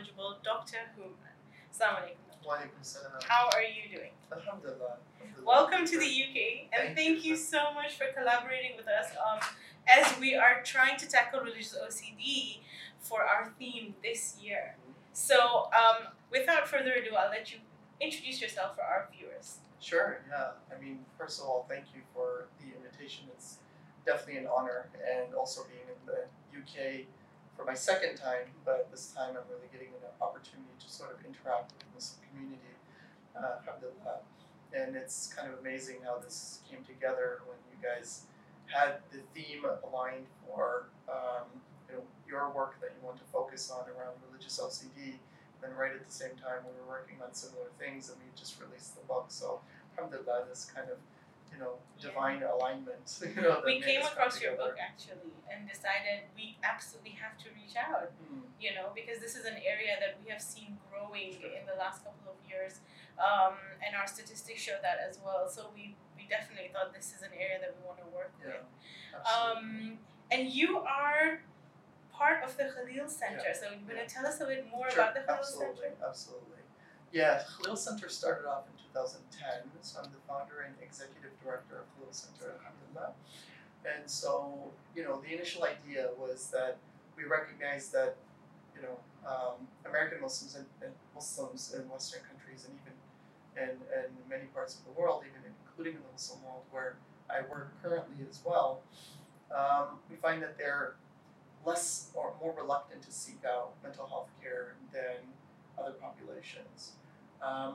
knowledgeable 0.00 0.38
Dr. 0.42 0.78
Hooman. 0.96 1.36
Assalamu 1.70 2.08
alaikum. 2.44 3.24
How 3.28 3.50
are 3.52 3.62
you 3.62 3.94
doing? 3.94 4.12
Alhamdulillah. 4.32 4.96
Alhamdulillah. 5.20 5.46
Welcome 5.46 5.86
to 5.86 5.98
the 5.98 6.06
UK 6.06 6.72
and 6.72 6.94
Thank 6.94 6.96
thank 6.96 7.24
you. 7.24 7.32
you 7.32 7.36
so 7.36 7.74
much 7.74 7.98
for 7.98 8.06
collaborating 8.16 8.72
with 8.78 8.86
us 8.88 9.12
um, 9.20 9.40
as 9.86 10.18
we 10.18 10.34
are 10.34 10.62
trying 10.64 10.96
to 10.98 11.06
tackle 11.06 11.40
religious 11.40 11.76
OCD 11.76 12.60
for 12.98 13.22
our 13.22 13.52
theme 13.58 13.94
this 14.02 14.36
year. 14.40 14.76
So, 15.12 15.68
um, 15.76 16.08
without 16.30 16.66
further 16.66 16.92
ado, 16.92 17.14
I'll 17.14 17.30
let 17.30 17.52
you 17.52 17.58
introduce 18.00 18.40
yourself 18.40 18.76
for 18.76 18.82
our 18.82 19.08
viewers. 19.14 19.58
Sure, 19.80 20.20
yeah. 20.30 20.52
I 20.74 20.80
mean, 20.80 21.00
first 21.18 21.40
of 21.40 21.46
all, 21.46 21.66
thank 21.68 21.84
you 21.94 22.00
for 22.14 22.48
the 22.58 22.74
invitation. 22.74 23.26
It's 23.34 23.58
definitely 24.06 24.38
an 24.38 24.48
honor, 24.54 24.88
and 24.96 25.34
also 25.34 25.64
being 25.64 25.88
in 25.92 26.00
the 26.06 26.24
UK 26.56 27.06
for 27.60 27.66
my 27.68 27.76
second 27.76 28.16
time, 28.16 28.48
but 28.64 28.88
this 28.90 29.12
time 29.12 29.36
I'm 29.36 29.44
really 29.52 29.68
getting 29.68 29.92
an 30.00 30.08
opportunity 30.24 30.72
to 30.80 30.88
sort 30.88 31.12
of 31.12 31.20
interact 31.20 31.76
with 31.76 31.84
Muslim 31.92 32.24
community. 32.32 32.72
Uh, 33.36 33.60
alhamdulillah. 33.60 34.24
And 34.72 34.96
it's 34.96 35.28
kind 35.36 35.52
of 35.52 35.60
amazing 35.60 36.00
how 36.00 36.16
this 36.16 36.64
came 36.64 36.80
together 36.88 37.44
when 37.44 37.60
you 37.68 37.76
guys 37.84 38.24
had 38.64 39.04
the 39.12 39.20
theme 39.36 39.68
aligned 39.84 40.24
for 40.48 40.88
um, 41.04 41.52
you 41.84 42.00
know, 42.00 42.02
your 42.24 42.48
work 42.48 42.80
that 42.80 42.96
you 42.96 43.04
want 43.04 43.18
to 43.18 43.28
focus 43.28 43.68
on 43.68 43.84
around 43.92 44.16
religious 44.30 44.56
OCD. 44.56 45.20
Then 45.60 45.76
right 45.76 45.92
at 45.92 46.00
the 46.00 46.14
same 46.14 46.32
time 46.40 46.64
we 46.64 46.72
were 46.80 46.88
working 46.88 47.20
on 47.20 47.34
similar 47.34 47.68
things 47.76 48.08
and 48.08 48.16
we 48.24 48.32
just 48.40 48.56
released 48.56 48.96
the 48.96 49.04
book. 49.04 49.26
So 49.28 49.60
alhamdulillah, 49.98 50.48
this 50.48 50.64
kind 50.64 50.88
of 50.88 50.96
you 51.52 51.58
know 51.58 51.74
divine 52.00 52.42
alignment. 52.42 53.06
You 53.36 53.42
know, 53.42 53.60
we 53.64 53.80
came 53.80 54.02
across 54.02 54.40
your 54.40 54.54
book 54.56 54.76
actually 54.80 55.30
and 55.50 55.68
decided 55.68 56.30
we 56.36 56.56
absolutely 56.62 57.14
have 57.22 57.34
to 57.42 57.46
reach 57.58 57.76
out 57.76 58.10
Mm, 58.30 58.42
you 58.64 58.72
know 58.76 58.86
because 58.94 59.18
this 59.24 59.34
is 59.40 59.44
an 59.44 59.58
area 59.72 59.94
that 60.02 60.12
we 60.22 60.30
have 60.30 60.40
seen 60.40 60.78
growing 60.88 61.34
in 61.58 61.62
the 61.70 61.76
last 61.82 61.98
couple 62.06 62.26
of 62.32 62.38
years 62.48 62.80
um, 63.18 63.54
and 63.84 63.90
our 63.98 64.06
statistics 64.06 64.60
show 64.62 64.78
that 64.86 64.98
as 65.08 65.18
well 65.24 65.48
so 65.48 65.60
we, 65.74 65.96
we 66.16 66.22
definitely 66.36 66.70
thought 66.72 66.94
this 66.94 67.08
is 67.16 67.20
an 67.22 67.34
area 67.44 67.58
that 67.60 67.74
we 67.76 67.80
want 67.86 67.98
to 67.98 68.08
work 68.14 68.32
Yeah, 68.40 68.46
with 68.46 68.66
absolutely. 69.18 69.90
um, 69.90 69.98
and 70.32 70.42
you 70.58 70.78
are 70.78 71.42
part 72.12 72.38
of 72.46 72.56
the 72.56 72.66
Khalil 72.72 73.08
Center 73.08 73.50
Yeah. 73.50 73.58
so 73.60 73.64
you 73.76 73.82
want 73.90 73.98
to 74.06 74.08
tell 74.14 74.24
us 74.30 74.40
a 74.40 74.46
bit 74.46 74.62
more 74.70 74.88
Sure, 74.90 75.02
about 75.02 75.14
the 75.18 75.22
Khalil 75.26 75.38
absolutely, 75.42 75.90
Center 75.90 76.08
absolutely. 76.08 76.62
Yeah, 77.12 77.42
Khalil 77.58 77.76
Center 77.76 78.08
started 78.08 78.46
off 78.46 78.64
in 78.70 78.74
2010, 78.92 79.70
so 79.82 80.00
I'm 80.00 80.10
the 80.10 80.20
founder 80.26 80.66
and 80.66 80.74
executive 80.82 81.30
director 81.42 81.82
of 81.82 81.86
Khalil 81.96 82.12
Center, 82.12 82.58
alhamdulillah. 82.58 83.14
And 83.84 84.08
so, 84.08 84.70
you 84.94 85.02
know, 85.04 85.20
the 85.20 85.32
initial 85.32 85.64
idea 85.64 86.10
was 86.18 86.50
that 86.52 86.78
we 87.16 87.24
recognized 87.24 87.92
that, 87.92 88.16
you 88.76 88.82
know, 88.82 88.98
um, 89.26 89.68
American 89.86 90.20
Muslims 90.20 90.56
and, 90.56 90.66
and 90.82 90.92
Muslims 91.14 91.74
in 91.74 91.88
Western 91.88 92.20
countries 92.28 92.66
and 92.68 92.76
even 92.80 92.94
in, 93.56 93.76
in 93.92 94.10
many 94.28 94.44
parts 94.52 94.76
of 94.76 94.84
the 94.84 95.00
world, 95.00 95.22
even 95.28 95.40
including 95.44 95.94
in 95.94 96.00
the 96.00 96.12
Muslim 96.12 96.42
world 96.44 96.62
where 96.70 96.96
I 97.28 97.42
work 97.48 97.72
currently 97.82 98.24
as 98.28 98.40
well, 98.44 98.80
um, 99.54 99.98
we 100.08 100.16
find 100.16 100.42
that 100.42 100.58
they're 100.58 100.94
less 101.64 102.10
or 102.14 102.32
more 102.40 102.54
reluctant 102.56 103.02
to 103.02 103.12
seek 103.12 103.40
out 103.44 103.72
mental 103.82 104.06
health 104.06 104.28
care 104.42 104.74
than 104.92 105.20
other 105.78 105.92
populations. 105.92 106.92
Um, 107.42 107.74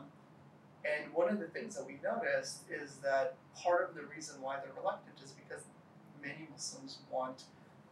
and 0.86 1.12
one 1.14 1.30
of 1.30 1.40
the 1.40 1.48
things 1.48 1.76
that 1.76 1.86
we 1.86 1.98
noticed 2.04 2.62
is 2.70 2.98
that 3.02 3.34
part 3.58 3.90
of 3.90 3.96
the 3.96 4.06
reason 4.06 4.40
why 4.42 4.58
they're 4.62 4.76
reluctant 4.78 5.18
is 5.24 5.34
because 5.34 5.66
many 6.22 6.48
Muslims 6.52 7.00
want 7.10 7.44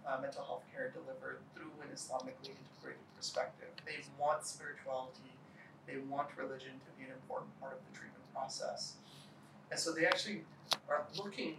uh, 0.06 0.20
mental 0.22 0.44
health 0.44 0.64
care 0.72 0.94
delivered 0.94 1.40
through 1.56 1.74
an 1.82 1.90
Islamically 1.90 2.54
integrated 2.54 3.02
perspective. 3.18 3.70
They 3.86 4.06
want 4.20 4.46
spirituality, 4.46 5.34
they 5.88 5.98
want 6.08 6.30
religion 6.38 6.78
to 6.86 6.92
be 6.98 7.10
an 7.10 7.12
important 7.18 7.50
part 7.60 7.74
of 7.74 7.80
the 7.90 7.98
treatment 7.98 8.24
process. 8.32 8.98
And 9.72 9.80
so 9.80 9.92
they 9.92 10.06
actually 10.06 10.44
are 10.88 11.06
looking 11.18 11.58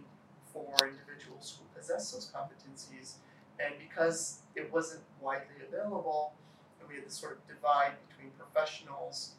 for 0.53 0.71
individuals 0.87 1.57
who 1.59 1.67
possess 1.77 2.11
those 2.11 2.31
competencies 2.31 3.15
and 3.59 3.73
because 3.79 4.39
it 4.55 4.71
wasn't 4.71 5.01
widely 5.21 5.63
available, 5.67 6.33
and 6.79 6.89
we 6.89 6.95
had 6.95 7.05
this 7.05 7.15
sort 7.15 7.37
of 7.37 7.47
divide 7.47 7.91
between 8.09 8.31
professionals, 8.37 9.35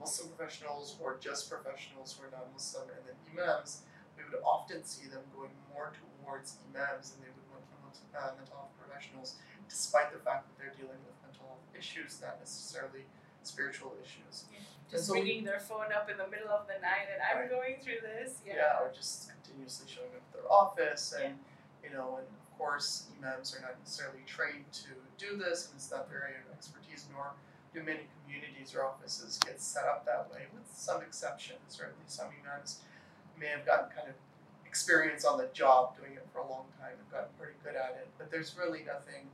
Muslim 0.00 0.28
professionals, 0.32 0.96
or 1.00 1.16
just 1.20 1.48
professionals 1.50 2.14
who 2.16 2.26
are 2.26 2.30
non 2.30 2.46
Muslim, 2.52 2.88
and 2.90 3.02
then 3.06 3.16
imams, 3.32 3.82
we 4.16 4.24
would 4.24 4.40
often 4.44 4.84
see 4.84 5.08
them 5.08 5.22
going 5.36 5.50
more 5.72 5.92
towards 6.22 6.56
imams 6.70 7.14
and 7.14 7.22
they 7.24 7.30
would 7.32 7.46
want 7.50 7.62
uh, 8.14 8.30
mental 8.38 8.54
health 8.56 8.70
professionals, 8.78 9.34
despite 9.68 10.12
the 10.12 10.18
fact 10.22 10.46
that 10.46 10.54
they're 10.58 10.74
dealing 10.78 10.98
with 11.02 11.14
mental 11.26 11.46
health 11.50 11.66
issues, 11.76 12.20
not 12.22 12.38
necessarily 12.38 13.06
spiritual 13.42 13.92
issues. 14.02 14.44
just 14.90 15.06
so 15.06 15.14
we- 15.14 15.40
their 15.44 15.58
phone 15.60 15.92
up 15.92 16.08
in 16.08 16.16
the 16.16 16.28
middle 16.28 16.48
of 16.48 16.66
the 16.66 16.78
night 16.80 17.08
and 17.12 17.20
I'm 17.20 17.38
Right. 17.40 17.50
going 17.50 17.80
through 17.80 18.00
this 18.00 18.38
yeah, 18.46 18.54
yeah, 18.56 18.78
or 18.80 18.90
just 18.92 19.28
continuously 19.30 19.88
showing 19.88 20.08
up 20.14 20.22
at 20.28 20.32
their 20.32 20.50
office 20.52 21.12
and 21.12 21.38
you 21.82 21.90
know 21.90 22.16
and 22.18 22.26
of 22.28 22.58
course 22.58 23.08
imams 23.18 23.54
are 23.56 23.60
not 23.60 23.78
necessarily 23.80 24.22
trained 24.26 24.70
to 24.72 24.88
do 25.18 25.36
this 25.36 25.66
and 25.68 25.76
it's 25.76 25.90
not 25.90 26.08
their 26.08 26.22
area 26.24 26.36
of 26.48 26.52
expertise 26.56 27.06
nor 27.12 27.32
many 27.82 28.06
communities 28.22 28.74
or 28.74 28.84
offices 28.84 29.38
get 29.44 29.60
set 29.60 29.84
up 29.84 30.04
that 30.06 30.28
way 30.30 30.46
with 30.52 30.62
some 30.72 31.02
exceptions 31.02 31.58
certainly 31.68 32.04
some 32.06 32.26
imams 32.42 32.80
may 33.38 33.46
have 33.48 33.66
gotten 33.66 33.90
kind 33.90 34.08
of 34.08 34.14
experience 34.66 35.24
on 35.24 35.38
the 35.38 35.48
job 35.52 35.96
doing 35.96 36.12
it 36.12 36.26
for 36.32 36.38
a 36.38 36.48
long 36.48 36.66
time 36.78 36.92
and 36.98 37.10
gotten 37.10 37.30
pretty 37.38 37.54
good 37.62 37.74
at 37.74 37.96
it. 37.98 38.08
But 38.18 38.30
there's 38.30 38.56
really 38.58 38.82
nothing 38.84 39.26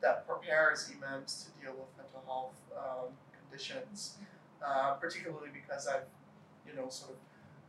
that 0.00 0.26
prepares 0.26 0.90
imams 0.90 1.46
to 1.46 1.64
deal 1.64 1.74
with 1.74 1.90
mental 1.96 2.22
health 2.26 2.54
um, 2.76 3.10
conditions 3.38 4.18
uh, 4.64 4.94
particularly 4.94 5.48
because 5.52 5.86
I've 5.86 6.08
you 6.66 6.74
know 6.74 6.88
sort 6.88 7.12
of 7.12 7.16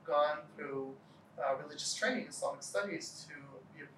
gone 0.05 0.37
through 0.55 0.93
uh, 1.37 1.55
religious 1.61 1.93
training, 1.93 2.25
Islamic 2.29 2.63
studies, 2.63 3.27
to 3.29 3.33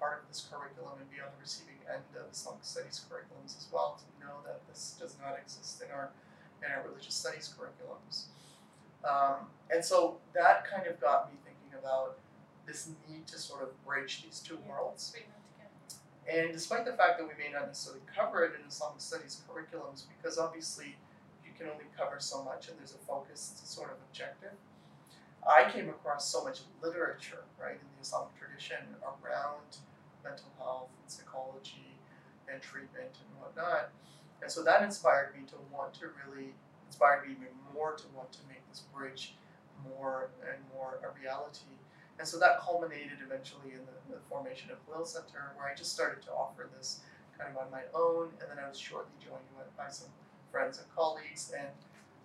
part 0.02 0.18
of 0.18 0.26
this 0.26 0.50
curriculum 0.50 0.98
and 0.98 1.06
be 1.14 1.22
on 1.22 1.30
the 1.30 1.38
receiving 1.38 1.78
end 1.86 2.02
of 2.18 2.26
Islamic 2.34 2.66
studies 2.66 2.98
curriculums 3.06 3.54
as 3.54 3.70
well, 3.70 3.94
to 4.02 4.06
know 4.18 4.42
that 4.42 4.66
this 4.66 4.98
does 4.98 5.14
not 5.22 5.38
exist 5.38 5.78
in 5.78 5.94
our 5.94 6.10
in 6.58 6.70
our 6.74 6.82
religious 6.82 7.14
studies 7.14 7.54
curriculums. 7.54 8.26
Um, 9.06 9.46
and 9.70 9.84
so 9.84 10.18
that 10.34 10.66
kind 10.66 10.86
of 10.86 11.00
got 11.00 11.30
me 11.30 11.38
thinking 11.46 11.78
about 11.78 12.18
this 12.66 12.90
need 13.08 13.26
to 13.28 13.38
sort 13.38 13.62
of 13.62 13.70
bridge 13.84 14.22
these 14.22 14.38
two 14.40 14.58
Yeah. 14.58 14.70
worlds. 14.70 15.10
Bring 15.10 15.24
them 15.26 15.42
together. 15.54 16.42
And 16.44 16.52
despite 16.52 16.84
the 16.84 16.94
fact 16.94 17.18
that 17.18 17.26
we 17.26 17.34
may 17.34 17.50
not 17.50 17.66
necessarily 17.66 18.02
cover 18.06 18.44
it 18.44 18.54
in 18.54 18.66
Islamic 18.66 19.00
studies 19.00 19.42
curriculums, 19.48 20.06
because 20.06 20.38
obviously 20.38 20.96
you 21.44 21.52
can 21.58 21.66
only 21.68 21.86
cover 21.96 22.20
so 22.20 22.42
much 22.44 22.68
and 22.68 22.78
there's 22.78 22.94
a 22.94 22.98
focused 22.98 23.66
sort 23.66 23.90
of 23.90 23.96
objective, 24.08 24.54
I 25.44 25.68
came 25.68 25.88
across 25.88 26.28
so 26.28 26.44
much 26.44 26.60
literature, 26.80 27.42
right, 27.60 27.74
in 27.74 27.88
the 27.96 28.02
Islamic 28.02 28.36
tradition 28.38 28.94
around 29.02 29.78
mental 30.24 30.50
health 30.58 30.88
and 31.00 31.10
psychology 31.10 31.98
and 32.50 32.62
treatment 32.62 33.12
and 33.18 33.30
whatnot. 33.40 33.90
And 34.42 34.50
so 34.50 34.62
that 34.64 34.82
inspired 34.82 35.34
me 35.34 35.46
to 35.48 35.56
want 35.70 35.94
to 36.02 36.10
really, 36.26 36.54
inspired 36.86 37.26
me 37.26 37.34
even 37.38 37.54
more 37.74 37.94
to 37.94 38.04
want 38.14 38.32
to 38.32 38.42
make 38.48 38.66
this 38.68 38.82
bridge 38.94 39.34
more 39.86 40.30
and 40.42 40.58
more 40.74 40.98
a 41.02 41.08
reality. 41.18 41.78
And 42.18 42.26
so 42.28 42.38
that 42.38 42.60
culminated 42.60 43.18
eventually 43.24 43.72
in 43.72 43.82
the, 43.86 44.14
the 44.14 44.20
formation 44.28 44.70
of 44.70 44.78
Khalil 44.86 45.06
Center, 45.06 45.54
where 45.56 45.66
I 45.66 45.74
just 45.74 45.92
started 45.92 46.22
to 46.26 46.30
offer 46.30 46.68
this 46.76 47.00
kind 47.38 47.50
of 47.50 47.56
on 47.56 47.70
my 47.70 47.82
own, 47.94 48.30
and 48.40 48.46
then 48.50 48.62
I 48.62 48.68
was 48.68 48.78
shortly 48.78 49.16
joined 49.18 49.46
by 49.76 49.88
some 49.88 50.08
friends 50.50 50.78
and 50.78 50.86
colleagues, 50.94 51.52
and 51.56 51.72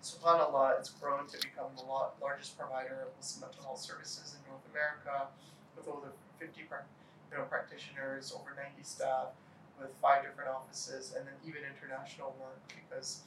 subhanAllah, 0.04 0.78
it's 0.80 0.90
grown 0.90 1.26
to 1.28 1.38
become 1.40 1.72
the 1.76 1.84
largest 2.22 2.58
provider 2.58 3.08
of 3.08 3.16
Muslim 3.18 3.50
mental 3.50 3.64
health 3.64 3.80
services 3.80 4.36
in 4.36 4.42
North 4.52 4.66
America, 4.70 5.28
with 5.76 5.88
over 5.88 6.12
50 6.38 6.62
prac- 6.70 6.86
you 7.32 7.38
know, 7.38 7.44
practitioners, 7.46 8.32
over 8.36 8.56
90 8.56 8.84
staff, 8.84 9.36
with 9.80 9.92
five 10.02 10.24
different 10.24 10.50
offices, 10.50 11.14
and 11.16 11.28
then 11.28 11.36
even 11.46 11.62
international 11.62 12.34
work, 12.42 12.58
because 12.74 13.22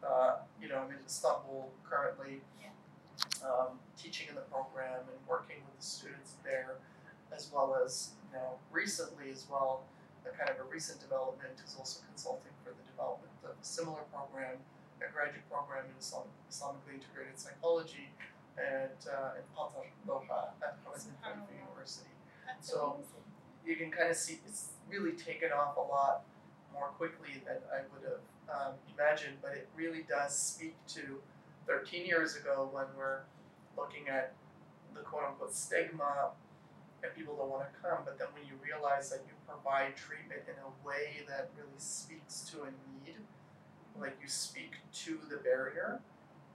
uh, 0.00 0.40
you 0.60 0.68
know 0.68 0.80
I'm 0.80 0.90
in 0.90 0.96
Istanbul 1.04 1.68
currently, 1.84 2.40
um, 3.44 3.76
teaching 4.00 4.28
in 4.32 4.34
the 4.34 4.46
program 4.48 5.04
and 5.12 5.18
working 5.28 5.60
with 5.68 5.76
the 5.76 5.84
students 5.84 6.40
there, 6.44 6.80
as 7.36 7.50
well 7.52 7.76
as 7.76 8.16
you 8.32 8.38
know 8.38 8.56
recently 8.72 9.28
as 9.30 9.44
well. 9.50 9.82
A 10.24 10.32
kind 10.36 10.48
of 10.52 10.60
a 10.60 10.68
recent 10.68 11.00
development 11.00 11.56
is 11.64 11.76
also 11.80 12.00
consulting 12.12 12.52
for 12.64 12.72
the 12.76 12.84
development 12.92 13.32
of 13.44 13.56
a 13.56 13.64
similar 13.64 14.04
program, 14.12 14.56
a 15.00 15.08
graduate 15.12 15.44
program 15.48 15.84
in 15.88 15.96
Islam, 16.00 16.28
Islamically 16.52 17.00
integrated 17.00 17.40
psychology, 17.40 18.12
at 18.60 19.00
uh, 19.08 19.36
in 19.40 19.44
Qatar, 19.56 19.88
Doha, 20.08 20.52
at 20.60 20.76
Hamad 20.84 21.00
bin 21.00 21.12
Khalifa 21.24 21.40
Subhanallah. 21.40 21.60
University. 21.60 22.12
That's 22.44 22.68
So- 22.68 23.00
amazing. 23.00 23.19
You 23.66 23.76
can 23.76 23.90
kind 23.90 24.10
of 24.10 24.16
see 24.16 24.40
it's 24.46 24.70
really 24.88 25.12
taken 25.12 25.50
off 25.52 25.76
a 25.76 25.80
lot 25.80 26.22
more 26.72 26.88
quickly 26.88 27.42
than 27.46 27.56
I 27.72 27.82
would 27.92 28.04
have 28.08 28.20
um, 28.50 28.74
imagined, 28.94 29.36
but 29.42 29.52
it 29.52 29.68
really 29.76 30.04
does 30.08 30.36
speak 30.36 30.74
to 30.88 31.20
13 31.66 32.06
years 32.06 32.36
ago 32.36 32.68
when 32.72 32.86
we're 32.96 33.20
looking 33.76 34.08
at 34.08 34.34
the 34.94 35.00
quote 35.00 35.24
unquote 35.24 35.54
stigma 35.54 36.30
and 37.02 37.14
people 37.14 37.36
don't 37.36 37.48
want 37.48 37.64
to 37.64 37.72
come, 37.80 38.04
but 38.04 38.18
then 38.18 38.28
when 38.36 38.44
you 38.44 38.52
realize 38.60 39.08
that 39.10 39.24
you 39.24 39.32
provide 39.48 39.96
treatment 39.96 40.42
in 40.44 40.56
a 40.60 40.70
way 40.86 41.24
that 41.28 41.50
really 41.56 41.78
speaks 41.78 42.44
to 42.52 42.68
a 42.68 42.70
need, 43.06 43.16
like 43.98 44.16
you 44.20 44.28
speak 44.28 44.76
to 44.92 45.18
the 45.30 45.36
barrier 45.36 46.00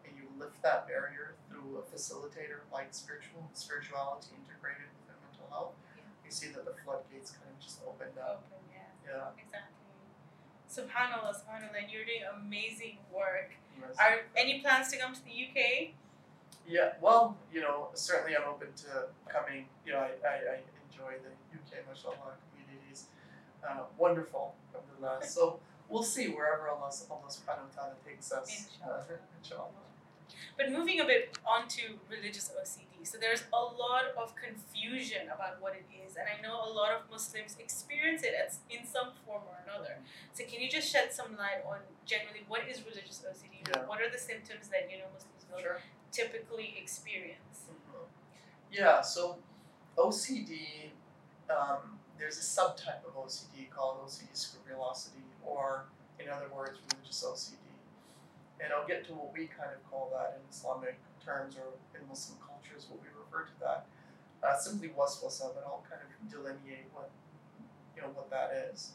and 0.05 0.13
you 0.13 0.23
lift 0.37 0.61
that 0.61 0.87
barrier 0.87 1.33
through 1.49 1.81
a 1.81 1.83
facilitator 1.89 2.61
like 2.71 2.93
spiritual 2.93 3.49
spirituality 3.53 4.37
integrated 4.45 4.89
with 5.07 5.17
mental 5.17 5.47
health, 5.49 5.73
see 6.35 6.51
that 6.51 6.65
the 6.67 6.75
floodgates 6.83 7.31
kind 7.31 7.47
of 7.47 7.57
just 7.63 7.79
opened 7.87 8.19
up. 8.19 8.43
Open, 8.51 8.67
yeah. 8.67 8.91
Yeah. 9.07 9.39
Exactly. 9.39 9.71
Subhanallah, 10.67 11.31
subhanallah, 11.31 11.79
and 11.79 11.87
you're 11.87 12.03
doing 12.03 12.27
amazing 12.27 12.99
work. 13.07 13.55
Yes. 13.79 13.95
Are 13.95 14.27
any 14.35 14.59
plans 14.59 14.91
to 14.91 14.97
come 14.99 15.15
to 15.15 15.23
the 15.23 15.31
UK? 15.31 15.95
Yeah, 16.67 16.99
well, 16.99 17.37
you 17.53 17.61
know, 17.61 17.89
certainly 17.93 18.35
I'm 18.35 18.43
open 18.49 18.67
to 18.83 19.07
coming. 19.31 19.71
You 19.85 19.93
know, 19.93 19.99
I, 19.99 20.11
I, 20.27 20.35
I 20.35 20.55
enjoy 20.83 21.15
the 21.23 21.31
UK, 21.55 21.87
mashallah, 21.87 22.35
communities. 22.51 23.05
Uh, 23.63 23.87
wonderful, 23.97 24.55
alhamdulillah. 24.73 25.23
So 25.35 25.59
we'll 25.87 26.03
see 26.03 26.27
wherever 26.27 26.67
Allah, 26.67 26.91
Allah 27.09 27.29
subhanahu 27.31 27.69
wa 27.69 27.73
ta'ala 27.75 27.95
takes 28.03 28.31
us. 28.31 28.49
Inshallah. 28.49 29.05
Uh, 29.07 29.15
inshallah. 29.39 29.85
But 30.57 30.71
moving 30.71 30.99
a 30.99 31.05
bit 31.05 31.37
onto 31.45 31.99
religious 32.09 32.49
OCD, 32.49 33.03
so 33.05 33.17
there's 33.17 33.43
a 33.53 33.57
lot 33.61 34.05
of 34.17 34.33
confusion 34.35 35.27
about 35.33 35.61
what 35.61 35.75
it 35.75 35.85
is, 36.05 36.15
and 36.15 36.25
I 36.27 36.41
know 36.41 36.55
a 36.63 36.71
lot 36.71 36.91
of 36.93 37.09
Muslims 37.11 37.55
experience 37.59 38.23
it 38.23 38.33
as 38.33 38.59
in 38.69 38.85
some 38.85 39.11
form 39.25 39.43
or 39.47 39.59
another. 39.67 39.97
So 40.33 40.43
can 40.45 40.61
you 40.61 40.69
just 40.69 40.89
shed 40.91 41.11
some 41.13 41.35
light 41.37 41.61
on 41.67 41.79
generally 42.05 42.45
what 42.47 42.61
is 42.69 42.81
religious 42.85 43.21
OCD? 43.27 43.61
Yeah. 43.67 43.85
What 43.85 44.01
are 44.01 44.09
the 44.09 44.17
symptoms 44.17 44.69
that 44.69 44.89
you 44.89 44.97
know 44.99 45.05
Muslims 45.13 45.45
will 45.51 45.59
Sure. 45.61 45.81
typically 46.11 46.75
experience? 46.81 47.65
Mhm. 47.69 48.07
Yeah, 48.71 49.01
so 49.01 49.39
OCD, 49.97 50.91
um, 51.49 51.99
there's 52.17 52.37
a 52.37 52.41
subtype 52.61 53.03
of 53.05 53.15
OCD 53.17 53.65
called 53.69 54.01
OCD 54.05 54.33
scrupulosity, 54.35 55.23
or 55.43 55.85
in 56.19 56.29
other 56.29 56.47
words, 56.49 56.79
religious 56.91 57.23
OCD. 57.23 57.57
And 58.59 58.71
I'll 58.71 58.87
get 58.87 59.05
to 59.07 59.13
what 59.13 59.33
we 59.33 59.47
kind 59.47 59.71
of 59.75 59.83
call 59.89 60.11
that 60.15 60.39
in 60.39 60.41
Islamic 60.49 60.97
terms 61.23 61.55
or 61.57 61.75
in 61.97 62.07
Muslim 62.07 62.39
cultures, 62.39 62.87
what 62.89 63.01
we 63.01 63.09
refer 63.11 63.45
to 63.45 63.59
that. 63.59 63.87
Uh, 64.43 64.57
simply 64.57 64.89
waswasa, 64.89 65.53
but 65.53 65.63
I'll 65.65 65.83
kind 65.89 66.01
of 66.01 66.31
delineate 66.31 66.87
what 66.93 67.09
you 67.95 68.01
know 68.01 68.09
what 68.09 68.29
that 68.29 68.69
is. 68.71 68.91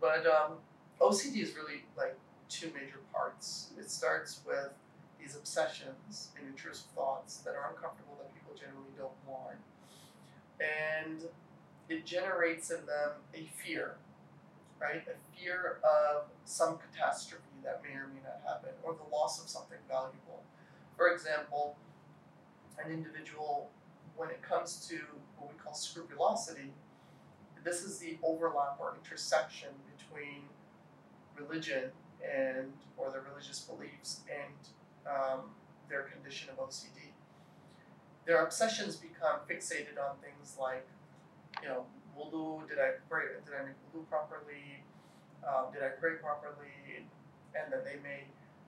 But 0.00 0.26
um, 0.26 0.58
OCD 1.00 1.42
is 1.42 1.54
really 1.54 1.84
like 1.96 2.16
two 2.48 2.70
major 2.74 3.00
parts. 3.12 3.70
It 3.78 3.90
starts 3.90 4.40
with 4.46 4.70
these 5.20 5.36
obsessions 5.36 6.28
and 6.38 6.46
intrusive 6.46 6.90
thoughts 6.94 7.38
that 7.38 7.54
are 7.54 7.70
uncomfortable 7.70 8.16
that 8.18 8.32
people 8.34 8.54
generally 8.54 8.92
don't 8.96 9.16
want. 9.26 9.58
And 10.60 11.24
it 11.88 12.04
generates 12.04 12.70
in 12.70 12.86
them 12.86 13.12
a 13.34 13.48
fear, 13.62 13.96
right? 14.80 15.02
A 15.06 15.38
fear 15.38 15.78
of 15.84 16.24
some 16.44 16.78
catastrophe 16.78 17.42
that 17.64 17.82
may 17.82 17.94
or 17.94 18.08
may 18.08 18.20
not 18.22 18.40
happen, 18.46 18.70
or 18.82 18.94
the 18.94 19.08
loss 19.14 19.42
of 19.42 19.48
something 19.48 19.78
valuable. 19.88 20.42
For 20.96 21.12
example, 21.12 21.76
an 22.84 22.90
individual, 22.92 23.70
when 24.16 24.30
it 24.30 24.42
comes 24.42 24.86
to 24.88 24.98
what 25.36 25.50
we 25.52 25.58
call 25.58 25.74
scrupulosity, 25.74 26.72
this 27.64 27.82
is 27.82 27.98
the 27.98 28.18
overlap 28.22 28.78
or 28.80 28.96
intersection 29.02 29.68
between 29.96 30.42
religion 31.36 31.90
and 32.22 32.72
or 32.96 33.10
their 33.10 33.22
religious 33.30 33.60
beliefs 33.60 34.20
and 34.28 34.54
um, 35.06 35.50
their 35.88 36.02
condition 36.02 36.48
of 36.50 36.68
OCD. 36.68 37.14
Their 38.26 38.42
obsessions 38.44 38.96
become 38.96 39.40
fixated 39.48 39.96
on 39.98 40.16
things 40.20 40.56
like, 40.60 40.86
you 41.62 41.68
know, 41.68 41.84
wudu, 42.18 42.68
did 42.68 42.78
I 42.78 42.98
pray, 43.08 43.24
did 43.44 43.54
I 43.54 43.64
make 43.66 43.76
wudu 43.94 44.06
properly? 44.08 44.82
Um, 45.46 45.72
did 45.72 45.82
I 45.82 45.88
pray 45.88 46.14
properly? 46.20 46.74
And 47.58 47.72
then 47.72 47.80
they 47.84 47.98
may, 48.02 48.24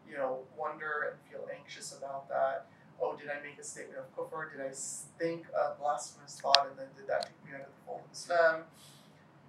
you 0.09 0.17
know, 0.17 0.41
wonder 0.59 1.11
and 1.11 1.17
feel 1.31 1.47
anxious 1.55 1.97
about 1.97 2.29
that. 2.29 2.67
Oh, 3.01 3.17
did 3.17 3.29
I 3.31 3.41
make 3.43 3.59
a 3.59 3.65
statement 3.65 3.99
of 3.99 4.11
kufr? 4.15 4.53
Did 4.53 4.61
I 4.61 4.73
think 5.19 5.47
a 5.55 5.79
blasphemous 5.79 6.39
thought 6.41 6.67
and 6.69 6.79
then 6.79 6.89
did 6.97 7.07
that 7.09 7.23
take 7.23 7.45
me 7.47 7.55
out 7.55 7.63
of 7.63 7.73
the 7.73 7.81
fold 7.87 8.01
of 8.05 8.13
Islam? 8.13 8.63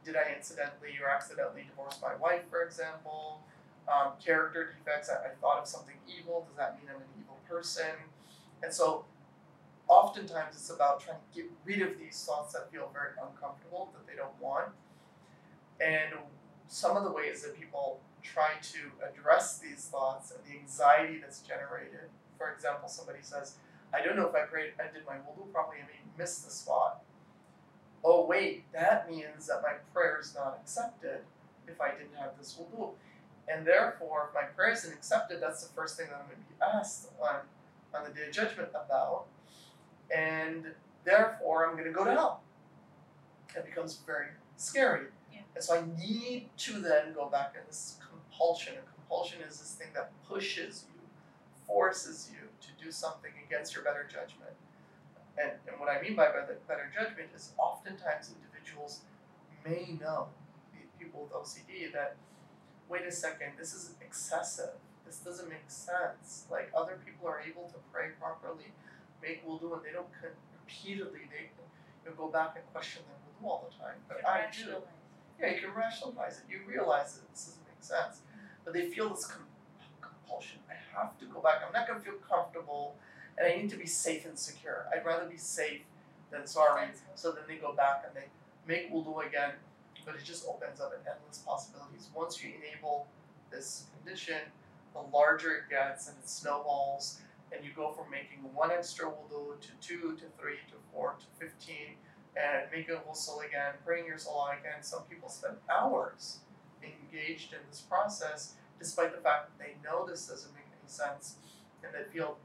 Did 0.05 0.15
I 0.15 0.33
incidentally 0.35 0.97
or 1.01 1.09
accidentally 1.09 1.65
divorce 1.67 1.99
my 2.01 2.15
wife, 2.15 2.43
for 2.49 2.63
example? 2.63 3.41
Um, 3.91 4.13
character 4.23 4.71
defects, 4.71 5.09
I, 5.09 5.15
I 5.15 5.29
thought 5.41 5.59
of 5.59 5.67
something 5.67 5.95
evil, 6.07 6.45
does 6.47 6.55
that 6.57 6.79
mean 6.79 6.88
I'm 6.89 7.01
an 7.01 7.11
evil 7.19 7.38
person? 7.49 7.91
And 8.63 8.71
so 8.71 9.05
oftentimes 9.88 10.55
it's 10.55 10.69
about 10.69 11.01
trying 11.01 11.17
to 11.17 11.41
get 11.41 11.51
rid 11.65 11.81
of 11.81 11.99
these 11.99 12.23
thoughts 12.23 12.53
that 12.53 12.71
feel 12.71 12.89
very 12.93 13.11
uncomfortable, 13.21 13.91
that 13.93 14.07
they 14.07 14.15
don't 14.15 14.39
want. 14.39 14.69
And 15.81 16.13
some 16.67 16.95
of 16.95 17.03
the 17.03 17.11
ways 17.11 17.43
that 17.43 17.59
people 17.59 17.99
try 18.23 18.53
to 18.62 18.79
address 19.07 19.59
these 19.59 19.85
thoughts 19.91 20.31
and 20.31 20.39
the 20.45 20.59
anxiety 20.59 21.19
that's 21.19 21.39
generated. 21.39 22.09
For 22.38 22.51
example, 22.51 22.88
somebody 22.88 23.19
says, 23.21 23.56
I 23.94 24.01
don't 24.01 24.15
know 24.15 24.27
if 24.27 24.35
I 24.35 24.41
prayed 24.41 24.71
I 24.79 24.91
did 24.94 25.06
my 25.06 25.15
wudu 25.15 25.51
properly, 25.51 25.79
I 25.81 25.85
may 25.85 26.00
miss 26.18 26.39
the 26.39 26.51
spot. 26.51 27.03
Oh 28.03 28.25
wait, 28.25 28.71
that 28.71 29.09
means 29.09 29.47
that 29.47 29.62
my 29.62 29.73
prayer 29.94 30.19
is 30.19 30.33
not 30.35 30.59
accepted 30.62 31.19
if 31.68 31.79
I 31.79 31.91
didn't 31.91 32.15
have 32.19 32.31
this 32.39 32.57
wudu. 32.59 32.91
And 33.47 33.65
therefore, 33.65 34.29
if 34.29 34.33
my 34.33 34.44
prayer 34.44 34.71
isn't 34.71 34.94
accepted, 34.94 35.41
that's 35.41 35.65
the 35.65 35.74
first 35.74 35.97
thing 35.97 36.07
that 36.09 36.15
I'm 36.15 36.25
going 36.25 36.38
to 36.38 36.50
be 36.50 36.77
asked 36.79 37.09
on, 37.21 37.35
on 37.94 38.07
the 38.07 38.12
day 38.12 38.27
of 38.27 38.33
judgment 38.33 38.69
about. 38.69 39.25
And 40.15 40.67
therefore, 41.03 41.67
I'm 41.67 41.74
going 41.74 41.85
to 41.85 41.91
go 41.91 42.06
to 42.06 42.12
hell. 42.12 42.41
It 43.56 43.65
becomes 43.65 44.00
very 44.06 44.27
scary. 44.56 45.07
Yeah. 45.33 45.39
And 45.56 45.63
so 45.63 45.75
I 45.75 45.83
need 46.00 46.50
to 46.57 46.79
then 46.79 47.13
go 47.13 47.27
back 47.27 47.56
and 47.57 47.67
this 47.67 47.97
compulsion. 48.41 48.73
And 48.75 48.85
compulsion 48.95 49.39
is 49.47 49.59
this 49.59 49.73
thing 49.73 49.89
that 49.93 50.11
pushes 50.27 50.85
you, 50.93 50.99
forces 51.67 52.29
you 52.31 52.48
to 52.62 52.83
do 52.83 52.91
something 52.91 53.31
against 53.45 53.75
your 53.75 53.83
better 53.83 54.07
judgment. 54.10 54.55
And, 55.38 55.51
and 55.67 55.79
what 55.79 55.89
I 55.89 56.01
mean 56.01 56.15
by 56.15 56.27
better, 56.27 56.57
better 56.67 56.89
judgment 56.93 57.29
is 57.36 57.53
oftentimes 57.57 58.33
individuals 58.36 59.01
may 59.65 59.98
know, 60.00 60.27
people 61.00 61.24
with 61.24 61.31
OCD, 61.31 61.91
that 61.93 62.15
wait 62.89 63.03
a 63.07 63.12
second, 63.12 63.53
this 63.57 63.74
is 63.74 63.93
excessive. 64.01 64.74
This 65.05 65.17
doesn't 65.17 65.50
make 65.50 65.65
sense. 65.67 66.45
Like 66.51 66.71
other 66.75 66.98
people 67.05 67.27
are 67.27 67.41
able 67.41 67.67
to 67.69 67.75
pray 67.91 68.10
properly, 68.19 68.71
make 69.21 69.45
wudu, 69.48 69.74
and 69.74 69.83
they 69.83 69.91
don't 69.91 70.12
con- 70.19 70.38
repeatedly 70.53 71.21
they 71.29 71.50
you 71.50 72.10
know, 72.10 72.15
go 72.17 72.27
back 72.27 72.53
and 72.55 72.65
question 72.71 73.01
their 73.07 73.17
wudu 73.17 73.50
all 73.50 73.67
the 73.69 73.75
time. 73.83 73.98
But 74.07 74.25
I 74.27 74.45
do. 74.51 74.77
Yeah, 75.39 75.53
you 75.53 75.62
can 75.62 75.74
rationalize 75.74 76.38
it. 76.38 76.43
You 76.50 76.60
realize 76.67 77.17
that 77.17 77.31
this 77.31 77.45
doesn't 77.45 77.65
make 77.65 77.81
sense. 77.81 78.21
But 78.63 78.74
they 78.74 78.89
feel 78.89 79.10
this 79.10 79.25
com- 79.25 79.46
compulsion. 80.01 80.60
I 80.70 80.75
have 80.98 81.18
to 81.20 81.25
go 81.25 81.41
back. 81.41 81.62
I'm 81.65 81.74
not 81.74 81.88
going 81.88 82.00
to 82.00 82.06
feel 82.06 82.20
comfortable, 82.30 82.96
and 83.38 83.48
I 83.48 83.56
need 83.58 83.70
to 83.72 83.77
be 83.77 83.88
safe 83.88 84.25
and 84.25 84.38
secure. 84.38 84.86
I'd 84.94 85.06
rather 85.06 85.25
be 85.25 85.38
safe 85.38 85.82
than 86.32 86.46
sorry. 86.48 86.88
So 87.15 87.32
then 87.32 87.44
they 87.48 87.56
go 87.56 87.74
back 87.74 88.03
and 88.06 88.15
they 88.15 88.27
make 88.68 88.91
wudu 88.91 89.25
again, 89.25 89.51
but 90.06 90.15
it 90.15 90.24
just 90.24 90.46
opens 90.48 90.80
up 90.80 90.94
endless 90.94 91.39
possibilities. 91.39 92.10
Once 92.15 92.44
you 92.44 92.51
enable 92.56 93.08
this 93.51 93.86
condition, 93.98 94.39
the 94.94 95.01
larger 95.13 95.56
it 95.56 95.70
gets 95.70 96.08
and 96.08 96.18
it 96.18 96.30
snowballs, 96.30 97.22
and 97.51 97.65
you 97.65 97.72
go 97.75 97.91
from 97.91 98.10
making 98.10 98.39
one 98.53 98.72
extra 98.72 99.08
wudu 99.08 99.60
to 99.60 99.70
two 99.82 100.15
to 100.18 100.25
three 100.39 100.60
to 100.70 100.75
four 100.94 101.15
to 101.20 101.25
fifteen, 101.46 101.96
and 102.36 102.70
making 102.72 102.96
a 102.96 103.00
ghusl 103.00 103.46
again, 103.46 103.74
praying 103.86 104.06
your 104.06 104.18
salah 104.18 104.51
again. 104.60 104.82
Some 104.82 105.01
people 105.10 105.30
spend 105.30 105.56
hours 105.70 106.39
engaged 106.83 107.53
in 107.53 107.59
this 107.69 107.81
process, 107.81 108.53
despite 108.79 109.15
the 109.15 109.21
fact 109.21 109.50
that 109.50 109.63
they 109.63 109.75
know 109.83 110.05
this 110.05 110.27
doesn't 110.27 110.53
make 110.53 110.65
any 110.65 110.88
sense, 110.88 111.35
and 111.83 111.93
they 111.93 112.11
feel 112.11 112.38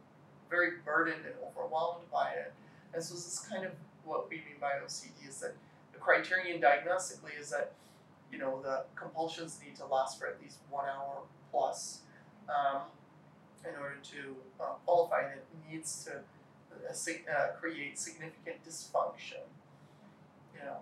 very 0.50 0.78
burdened 0.84 1.24
and 1.24 1.34
overwhelmed 1.44 2.10
by 2.12 2.30
it. 2.30 2.52
And 2.94 3.02
so 3.02 3.14
this 3.14 3.26
is 3.26 3.38
kind 3.40 3.64
of 3.64 3.72
what 4.04 4.30
we 4.30 4.36
mean 4.36 4.58
by 4.60 4.72
OCD 4.84 5.28
is 5.28 5.40
that 5.40 5.54
the 5.92 5.98
criterion 5.98 6.60
diagnostically 6.60 7.38
is 7.38 7.50
that 7.50 7.72
you 8.30 8.38
know 8.38 8.60
the 8.62 8.84
compulsions 8.94 9.58
need 9.64 9.76
to 9.76 9.86
last 9.86 10.18
for 10.18 10.26
at 10.26 10.40
least 10.42 10.58
one 10.70 10.86
hour 10.86 11.22
plus 11.50 12.00
um, 12.48 12.82
in 13.64 13.74
order 13.80 13.96
to 14.02 14.36
uh, 14.60 14.74
qualify, 14.84 15.22
and 15.22 15.32
it 15.40 15.46
needs 15.70 16.04
to 16.04 16.12
uh, 16.12 16.92
sig- 16.92 17.24
uh, 17.28 17.48
create 17.58 17.98
significant 17.98 18.56
dysfunction. 18.66 19.42
You 20.54 20.64
know, 20.64 20.76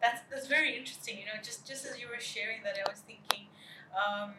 That's 0.00 0.20
that's 0.30 0.46
very 0.46 0.76
interesting. 0.76 1.18
You 1.18 1.26
know, 1.26 1.38
just 1.42 1.66
just 1.66 1.84
as 1.84 2.00
you 2.00 2.08
were 2.08 2.20
sharing 2.20 2.62
that, 2.64 2.76
I 2.76 2.88
was 2.90 3.00
thinking, 3.00 3.46
um, 3.92 4.32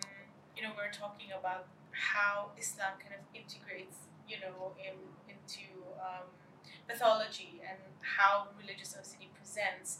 you 0.55 0.63
know, 0.63 0.73
we 0.75 0.81
are 0.81 0.91
talking 0.93 1.29
about 1.37 1.67
how 1.91 2.49
Islam 2.57 2.97
kind 2.97 3.13
of 3.13 3.21
integrates, 3.33 4.09
you 4.27 4.37
know, 4.41 4.73
in 4.81 4.97
into 5.29 5.69
um, 6.01 6.25
pathology 6.87 7.61
and 7.61 7.77
how 8.01 8.47
religious 8.57 8.97
OCD 8.97 9.29
presents. 9.37 9.99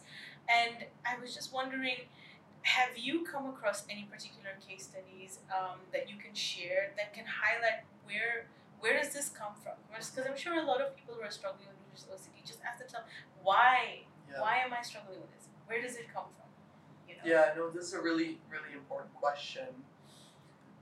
And 0.50 0.86
I 1.06 1.22
was 1.22 1.34
just 1.34 1.54
wondering, 1.54 2.10
have 2.64 2.98
you 2.98 3.24
come 3.24 3.48
across 3.48 3.86
any 3.90 4.04
particular 4.10 4.58
case 4.68 4.90
studies 4.90 5.40
um, 5.54 5.80
that 5.94 6.10
you 6.10 6.16
can 6.18 6.34
share 6.34 6.92
that 6.98 7.14
can 7.14 7.26
highlight 7.26 7.86
where 8.06 8.50
where 8.82 8.98
does 8.98 9.14
this 9.14 9.30
come 9.30 9.54
from? 9.62 9.78
Because 9.90 10.18
I'm 10.26 10.38
sure 10.38 10.58
a 10.58 10.66
lot 10.66 10.82
of 10.82 10.98
people 10.98 11.14
who 11.14 11.22
are 11.22 11.30
struggling 11.30 11.70
with 11.70 11.78
religious 11.86 12.10
OCD 12.10 12.42
just 12.46 12.60
ask 12.66 12.80
themselves, 12.80 13.06
why 13.44 14.10
yeah. 14.32 14.42
why 14.42 14.58
am 14.66 14.74
I 14.74 14.82
struggling 14.82 15.20
with 15.20 15.32
this? 15.36 15.48
where 15.68 15.82
does 15.82 15.96
it 15.96 16.08
come 16.14 16.26
from? 16.36 16.48
You 17.08 17.16
know? 17.16 17.22
Yeah, 17.24 17.54
no, 17.56 17.70
this 17.70 17.86
is 17.86 17.94
a 17.94 18.02
really, 18.02 18.40
really 18.50 18.74
important 18.74 19.14
question. 19.14 19.68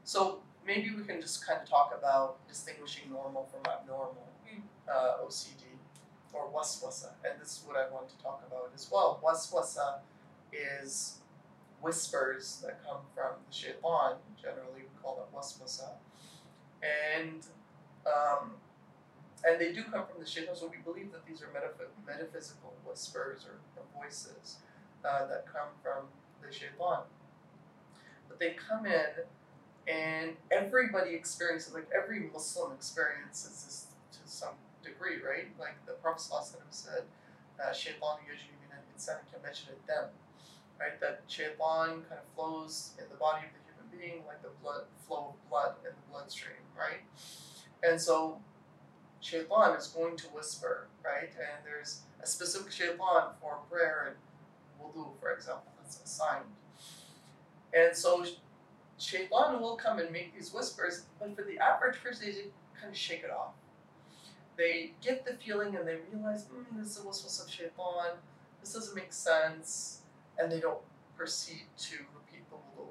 So 0.03 0.39
maybe 0.65 0.95
we 0.95 1.03
can 1.03 1.21
just 1.21 1.45
kind 1.45 1.59
of 1.61 1.69
talk 1.69 1.93
about 1.95 2.47
distinguishing 2.47 3.11
normal 3.11 3.47
from 3.51 3.61
abnormal 3.71 4.29
Mm. 4.49 4.61
uh, 4.87 5.23
OCD 5.23 5.63
or 6.33 6.49
waswasa, 6.49 7.09
and 7.23 7.39
this 7.39 7.57
is 7.57 7.63
what 7.67 7.75
I 7.75 7.87
want 7.89 8.09
to 8.09 8.17
talk 8.17 8.43
about 8.47 8.71
as 8.73 8.89
well. 8.91 9.19
Waswasa 9.23 9.99
is 10.51 11.19
whispers 11.81 12.61
that 12.63 12.83
come 12.83 13.01
from 13.13 13.33
the 13.47 13.53
shaitan. 13.53 14.15
Generally, 14.41 14.83
we 14.89 15.01
call 15.01 15.17
that 15.17 15.35
waswasa, 15.37 15.89
and 16.81 17.45
um, 18.05 18.53
and 19.47 19.59
they 19.59 19.71
do 19.71 19.83
come 19.83 20.05
from 20.05 20.19
the 20.19 20.25
shaitan. 20.29 20.55
So 20.55 20.67
we 20.67 20.77
believe 20.83 21.11
that 21.11 21.25
these 21.25 21.41
are 21.41 21.47
metaph- 21.47 21.93
metaphysical 22.05 22.73
whispers 22.85 23.45
or, 23.45 23.59
or 23.77 24.03
voices 24.03 24.57
uh, 25.05 25.25
that 25.27 25.45
come 25.45 25.69
from 25.81 26.05
the 26.41 26.51
shaitan. 26.53 27.03
But 28.27 28.39
they 28.39 28.51
come 28.51 28.85
in, 28.85 29.25
and 29.87 30.35
everybody 30.51 31.15
experiences, 31.15 31.73
like 31.73 31.89
every 31.95 32.29
Muslim 32.31 32.73
experiences 32.73 33.63
this 33.63 33.87
to 34.11 34.31
some 34.31 34.55
degree, 34.83 35.17
right? 35.25 35.47
Like 35.59 35.85
the 35.85 35.93
Prophet 35.93 36.21
said, 36.71 37.03
shaitan 37.73 38.17
al-insan 38.71 39.19
kamajri 39.31 39.75
dam, 39.87 40.09
right? 40.79 40.99
That 40.99 41.23
shaitan 41.27 42.03
kind 42.07 42.21
of 42.21 42.27
flows 42.35 42.91
in 42.99 43.05
the 43.09 43.15
body 43.15 43.47
of 43.47 43.51
the 43.53 43.61
human 43.67 43.87
being 43.91 44.25
like 44.27 44.41
the 44.41 44.49
blood 44.61 44.83
flow 45.07 45.33
of 45.35 45.49
blood 45.49 45.75
in 45.83 45.91
the 45.91 46.11
bloodstream, 46.11 46.63
right? 46.77 47.01
And 47.83 47.99
so 47.99 48.39
shaitan 49.21 49.75
is 49.75 49.87
going 49.87 50.15
to 50.17 50.27
whisper, 50.27 50.87
right? 51.03 51.29
And 51.29 51.65
there's 51.65 52.01
a 52.21 52.27
specific 52.27 52.71
shaitan 52.71 53.33
for 53.41 53.57
prayer 53.69 54.07
and 54.15 54.15
wudu, 54.81 55.09
for 55.19 55.31
example, 55.31 55.71
that's 55.81 56.01
assigned. 56.03 56.45
And 57.73 57.95
so 57.95 58.25
shaitan 58.97 59.61
will 59.61 59.75
come 59.75 59.99
and 59.99 60.11
make 60.11 60.33
these 60.35 60.53
whispers, 60.53 61.05
but 61.19 61.35
for 61.35 61.43
the 61.43 61.59
average 61.59 62.01
person, 62.01 62.27
they 62.27 62.33
kind 62.79 62.91
of 62.91 62.97
shake 62.97 63.23
it 63.23 63.31
off. 63.31 63.53
They 64.57 64.91
get 65.01 65.25
the 65.25 65.33
feeling 65.33 65.75
and 65.75 65.87
they 65.87 65.97
realize, 66.11 66.45
hmm, 66.45 66.79
this 66.79 66.97
is 66.97 67.03
a 67.03 67.07
whistle 67.07 67.45
of 67.45 67.51
shaitan, 67.51 68.17
this 68.59 68.73
doesn't 68.73 68.95
make 68.95 69.13
sense, 69.13 70.01
and 70.37 70.51
they 70.51 70.59
don't 70.59 70.81
proceed 71.15 71.63
to 71.77 71.95
repeat 72.13 72.49
the 72.49 72.55
wudu. 72.55 72.87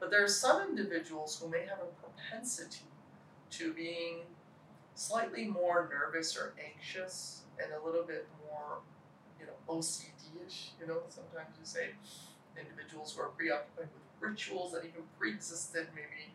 But 0.00 0.10
there 0.10 0.24
are 0.24 0.28
some 0.28 0.62
individuals 0.68 1.40
who 1.40 1.48
may 1.48 1.60
have 1.60 1.78
a 1.78 2.04
propensity 2.04 2.84
to 3.50 3.72
being 3.72 4.20
slightly 4.94 5.46
more 5.46 5.90
nervous 5.92 6.36
or 6.36 6.54
anxious 6.62 7.42
and 7.62 7.72
a 7.72 7.84
little 7.84 8.02
bit 8.04 8.26
more, 8.46 8.78
you 9.40 9.46
know, 9.46 9.52
OCD-ish, 9.68 10.72
you 10.80 10.86
know, 10.86 10.98
sometimes 11.08 11.56
you 11.58 11.64
say 11.64 11.90
individuals 12.58 13.14
who 13.14 13.22
are 13.22 13.28
preoccupied 13.28 13.88
with 13.92 14.02
rituals 14.20 14.72
that 14.72 14.84
even 14.84 15.02
pre-existed, 15.18 15.88
maybe 15.94 16.32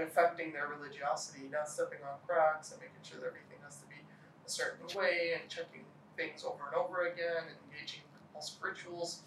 affecting 0.00 0.52
their 0.52 0.68
religiosity, 0.68 1.48
not 1.50 1.68
stepping 1.68 1.98
on 2.04 2.18
cracks 2.26 2.72
and 2.72 2.80
making 2.80 3.02
sure 3.02 3.18
that 3.20 3.26
everything 3.26 3.58
has 3.64 3.76
to 3.76 3.86
be 3.86 3.96
a 4.46 4.50
certain 4.50 4.86
way 4.96 5.32
and 5.40 5.48
checking 5.48 5.82
things 6.16 6.44
over 6.44 6.66
and 6.66 6.74
over 6.74 7.06
again 7.06 7.48
and 7.48 7.56
engaging 7.70 8.00
in 8.04 8.10
compulsive 8.20 8.62
rituals. 8.62 9.22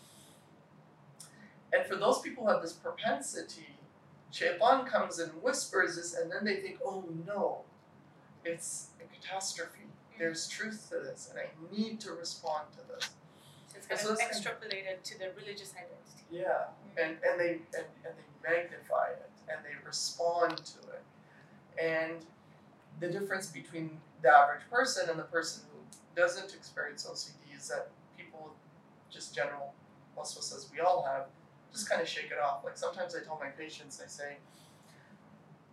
And 1.73 1.85
for 1.85 1.95
those 1.95 2.19
people 2.19 2.45
who 2.45 2.51
have 2.51 2.61
this 2.61 2.73
propensity, 2.73 3.67
Shaitan 4.31 4.85
comes 4.85 5.19
and 5.19 5.31
whispers 5.43 5.95
this, 5.95 6.15
and 6.15 6.31
then 6.31 6.45
they 6.45 6.57
think, 6.57 6.79
oh 6.85 7.03
no, 7.27 7.61
it's 8.45 8.87
a 8.99 9.13
catastrophe. 9.13 9.87
There's 10.17 10.47
truth 10.47 10.87
to 10.89 10.99
this, 10.99 11.29
and 11.31 11.39
I 11.39 11.47
need 11.75 11.99
to 12.01 12.11
respond 12.13 12.65
to 12.73 12.95
this. 12.95 13.09
So 13.67 13.77
it's 13.77 13.87
kind 13.87 13.99
So 13.99 14.11
of 14.13 14.19
extrapolated 14.19 15.01
to 15.03 15.19
the 15.19 15.31
religious 15.35 15.73
identity. 15.73 16.25
Yeah, 16.31 16.65
and 16.97 17.17
and 17.27 17.39
they 17.39 17.59
and, 17.75 17.87
and 18.05 18.13
they 18.17 18.49
magnify 18.49 19.09
it 19.11 19.29
and 19.49 19.59
they 19.63 19.75
respond 19.85 20.57
to 20.57 20.79
it, 20.89 21.03
and 21.81 22.25
the 22.99 23.07
difference 23.09 23.47
between 23.47 23.97
the 24.21 24.29
average 24.29 24.61
person 24.71 25.09
and 25.09 25.19
the 25.19 25.23
person 25.23 25.63
who 25.71 25.79
doesn't 26.15 26.53
experience 26.53 27.05
OCD 27.09 27.57
is 27.57 27.67
that 27.69 27.89
people 28.17 28.39
with 28.43 29.13
just 29.13 29.35
general 29.35 29.73
waswas 30.17 30.55
as 30.55 30.69
we 30.71 30.79
all 30.79 31.03
have 31.03 31.25
just 31.71 31.89
kind 31.89 32.01
of 32.01 32.07
shake 32.07 32.31
it 32.31 32.39
off. 32.39 32.63
Like 32.63 32.77
sometimes 32.77 33.15
I 33.15 33.23
tell 33.23 33.37
my 33.39 33.47
patients, 33.49 34.01
I 34.03 34.07
say, 34.07 34.37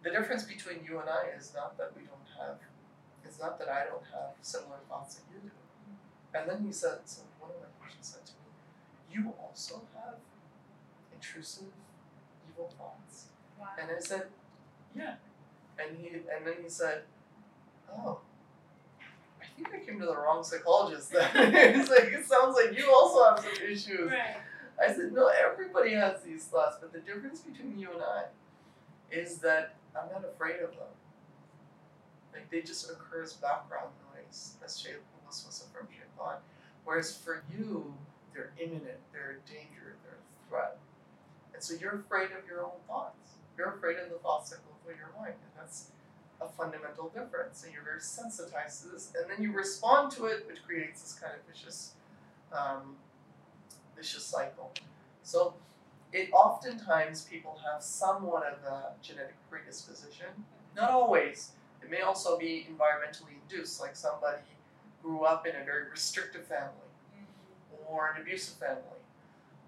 the 0.03 0.11
difference 0.11 0.45
between 0.45 0.79
you 0.85 0.99
and 0.99 1.09
I 1.09 1.37
is 1.39 1.53
not 1.55 1.77
that 1.77 1.93
we 1.95 2.03
don't 2.05 2.20
have, 2.41 2.59
it's 3.25 3.39
not 3.39 3.59
that 3.59 3.69
I 3.69 3.85
don't 3.85 4.05
have 4.13 4.35
similar 4.43 4.79
thoughts 4.89 5.17
that 5.17 5.23
you 5.33 5.41
do. 5.41 5.51
And 6.35 6.49
then 6.49 6.65
he 6.65 6.73
said, 6.73 6.99
so 7.05 7.23
one 7.39 7.51
of 7.51 7.57
my 7.61 7.87
patients 7.87 8.09
said 8.09 8.27
to 8.27 8.33
me, 8.33 8.51
you 9.13 9.33
also 9.41 9.83
have 9.95 10.15
intrusive 11.13 11.73
evil 12.49 12.73
thoughts. 12.79 13.27
Wow. 13.59 13.69
And 13.81 13.91
I 13.91 14.01
said, 14.01 14.25
yeah. 14.95 15.15
And 15.79 15.97
he 15.97 16.09
and 16.09 16.47
then 16.47 16.55
he 16.63 16.69
said, 16.69 17.03
oh, 17.93 18.21
I 19.41 19.45
think 19.57 19.69
I 19.75 19.85
came 19.85 19.99
to 20.01 20.07
the 20.07 20.17
wrong 20.17 20.45
psychologist 20.45 21.13
then. 21.13 21.31
it's 21.35 21.91
like 21.91 22.05
it 22.05 22.27
sounds 22.27 22.57
like 22.57 22.77
you 22.77 22.91
also 22.93 23.25
have 23.25 23.41
some 23.41 23.65
issues. 23.65 24.11
Right. 24.11 24.37
I 24.83 24.93
said, 24.93 25.13
no, 25.13 25.29
everybody 25.29 25.93
has 25.93 26.23
these 26.23 26.45
thoughts, 26.45 26.77
but 26.81 26.93
the 26.93 27.01
difference 27.01 27.41
between 27.41 27.79
you 27.79 27.93
and 27.93 28.03
I 28.03 28.25
is 29.11 29.39
that 29.39 29.75
I'm 29.95 30.11
not 30.11 30.25
afraid 30.25 30.57
of 30.63 30.71
them. 30.71 30.89
Like 32.33 32.51
they 32.51 32.63
just 32.63 32.91
occur 32.91 33.23
as 33.23 33.35
background 33.35 33.91
noise, 34.15 34.55
as 34.65 34.79
Shayla 34.79 35.01
was 35.27 35.65
from 35.73 35.87
Shaitan. 35.89 36.39
Whereas 36.85 37.17
for 37.17 37.43
you, 37.51 37.95
they're 38.33 38.53
imminent, 38.59 38.99
they're 39.13 39.39
a 39.45 39.49
danger, 39.49 39.97
they're 40.03 40.19
a 40.19 40.49
threat. 40.49 40.79
And 41.55 41.63
so 41.63 41.75
you're 41.75 41.97
afraid 41.97 42.31
of 42.33 42.47
your 42.49 42.65
own 42.65 42.81
thoughts. 42.87 43.35
You're 43.57 43.75
afraid 43.75 43.99
of 43.99 44.09
the 44.09 44.17
thoughts 44.17 44.51
that 44.51 44.59
go 44.65 44.73
through 44.85 44.97
your 44.97 45.11
mind. 45.19 45.35
And 45.35 45.53
that's 45.57 45.91
a 46.41 46.49
fundamental 46.49 47.09
difference. 47.09 47.65
And 47.65 47.73
you're 47.73 47.83
very 47.83 48.01
sensitized 48.01 48.83
to 48.83 48.89
this. 48.89 49.13
And 49.21 49.31
then 49.31 49.43
you 49.43 49.53
respond 49.53 50.13
to 50.13 50.27
it, 50.27 50.47
which 50.47 50.65
creates 50.67 51.03
this 51.03 51.13
kind 51.13 51.35
of 51.35 51.41
vicious 51.53 51.93
um, 52.53 52.97
vicious 53.97 54.25
cycle. 54.25 54.73
So 55.23 55.55
it 56.13 56.31
oftentimes 56.33 57.25
people 57.31 57.61
have 57.71 57.83
somewhat 57.83 58.45
of 58.45 58.65
a 58.65 58.93
genetic 59.03 59.37
predisposition. 59.49 60.27
Not 60.75 60.91
always. 60.91 61.53
May 61.91 62.03
also 62.03 62.39
be 62.39 62.69
environmentally 62.71 63.35
induced, 63.43 63.81
like 63.81 63.97
somebody 63.97 64.43
grew 65.03 65.25
up 65.25 65.47
in 65.47 65.57
a 65.57 65.65
very 65.65 65.91
restrictive 65.91 66.47
family 66.47 66.71
or 67.89 68.13
an 68.15 68.23
abusive 68.23 68.59
family. 68.59 68.83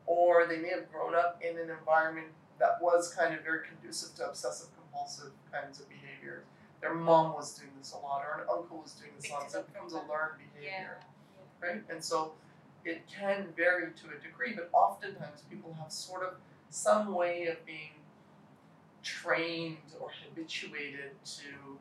Or 0.07 0.47
they 0.47 0.59
may 0.59 0.69
have 0.71 0.91
grown 0.93 1.15
up 1.15 1.41
in 1.43 1.59
an 1.59 1.71
environment 1.71 2.29
that 2.59 2.81
was 2.81 3.13
kind 3.13 3.35
of 3.35 3.43
very 3.43 3.67
conducive 3.67 4.15
to 4.17 4.29
obsessive 4.29 4.69
compulsive 4.77 5.33
kinds 5.51 5.81
of 5.81 5.89
behaviors. 5.89 6.45
Their 6.81 6.95
mom 6.95 7.35
was 7.35 7.59
doing 7.59 7.71
this 7.79 7.93
a 7.93 7.99
lot, 7.99 8.23
or 8.25 8.43
an 8.43 8.49
uncle 8.51 8.79
was 8.83 8.93
doing 8.93 9.11
this 9.17 9.29
a 9.31 9.35
lot, 9.35 9.51
so 9.51 9.61
it 9.61 9.73
becomes 9.73 9.93
a 9.93 9.97
learned 9.97 10.39
behavior 10.55 10.99
Yeah. 11.63 11.69
right? 11.69 11.83
And 11.89 12.05
so 12.05 12.35
it 12.85 13.03
can 13.09 13.53
vary 13.57 13.93
to 13.93 14.07
a 14.17 14.21
degree, 14.21 14.55
but 14.55 14.69
oftentimes 14.73 15.43
people 15.49 15.75
have 15.81 15.91
sort 15.93 16.23
of 16.25 16.35
some 16.71 17.15
way 17.15 17.47
of 17.47 17.65
being 17.65 17.93
trained 19.03 19.79
or 20.01 20.11
habituated 20.25 21.13
to 21.25 21.79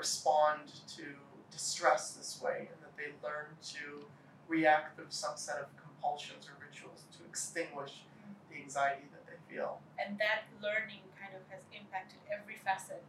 respond 0.00 0.72
to 0.96 1.04
distress 1.52 2.12
this 2.16 2.40
way, 2.40 2.68
and 2.72 2.78
that 2.80 2.94
they 2.96 3.12
learn 3.26 3.52
to 3.76 4.08
react 4.48 4.96
through 4.96 5.12
some 5.12 5.36
set 5.36 5.58
of 5.60 5.68
compulsions 5.76 6.48
or 6.48 6.56
rituals 6.64 7.04
to 7.16 7.20
extinguish 7.28 8.08
the 8.50 8.56
anxiety 8.64 9.06
that 9.12 9.24
they 9.28 9.38
feel. 9.52 9.80
And 10.00 10.18
that 10.18 10.48
learning 10.64 11.04
kind 11.20 11.36
of 11.36 11.42
has 11.52 11.60
impacted 11.76 12.18
every 12.32 12.56
facet 12.64 13.02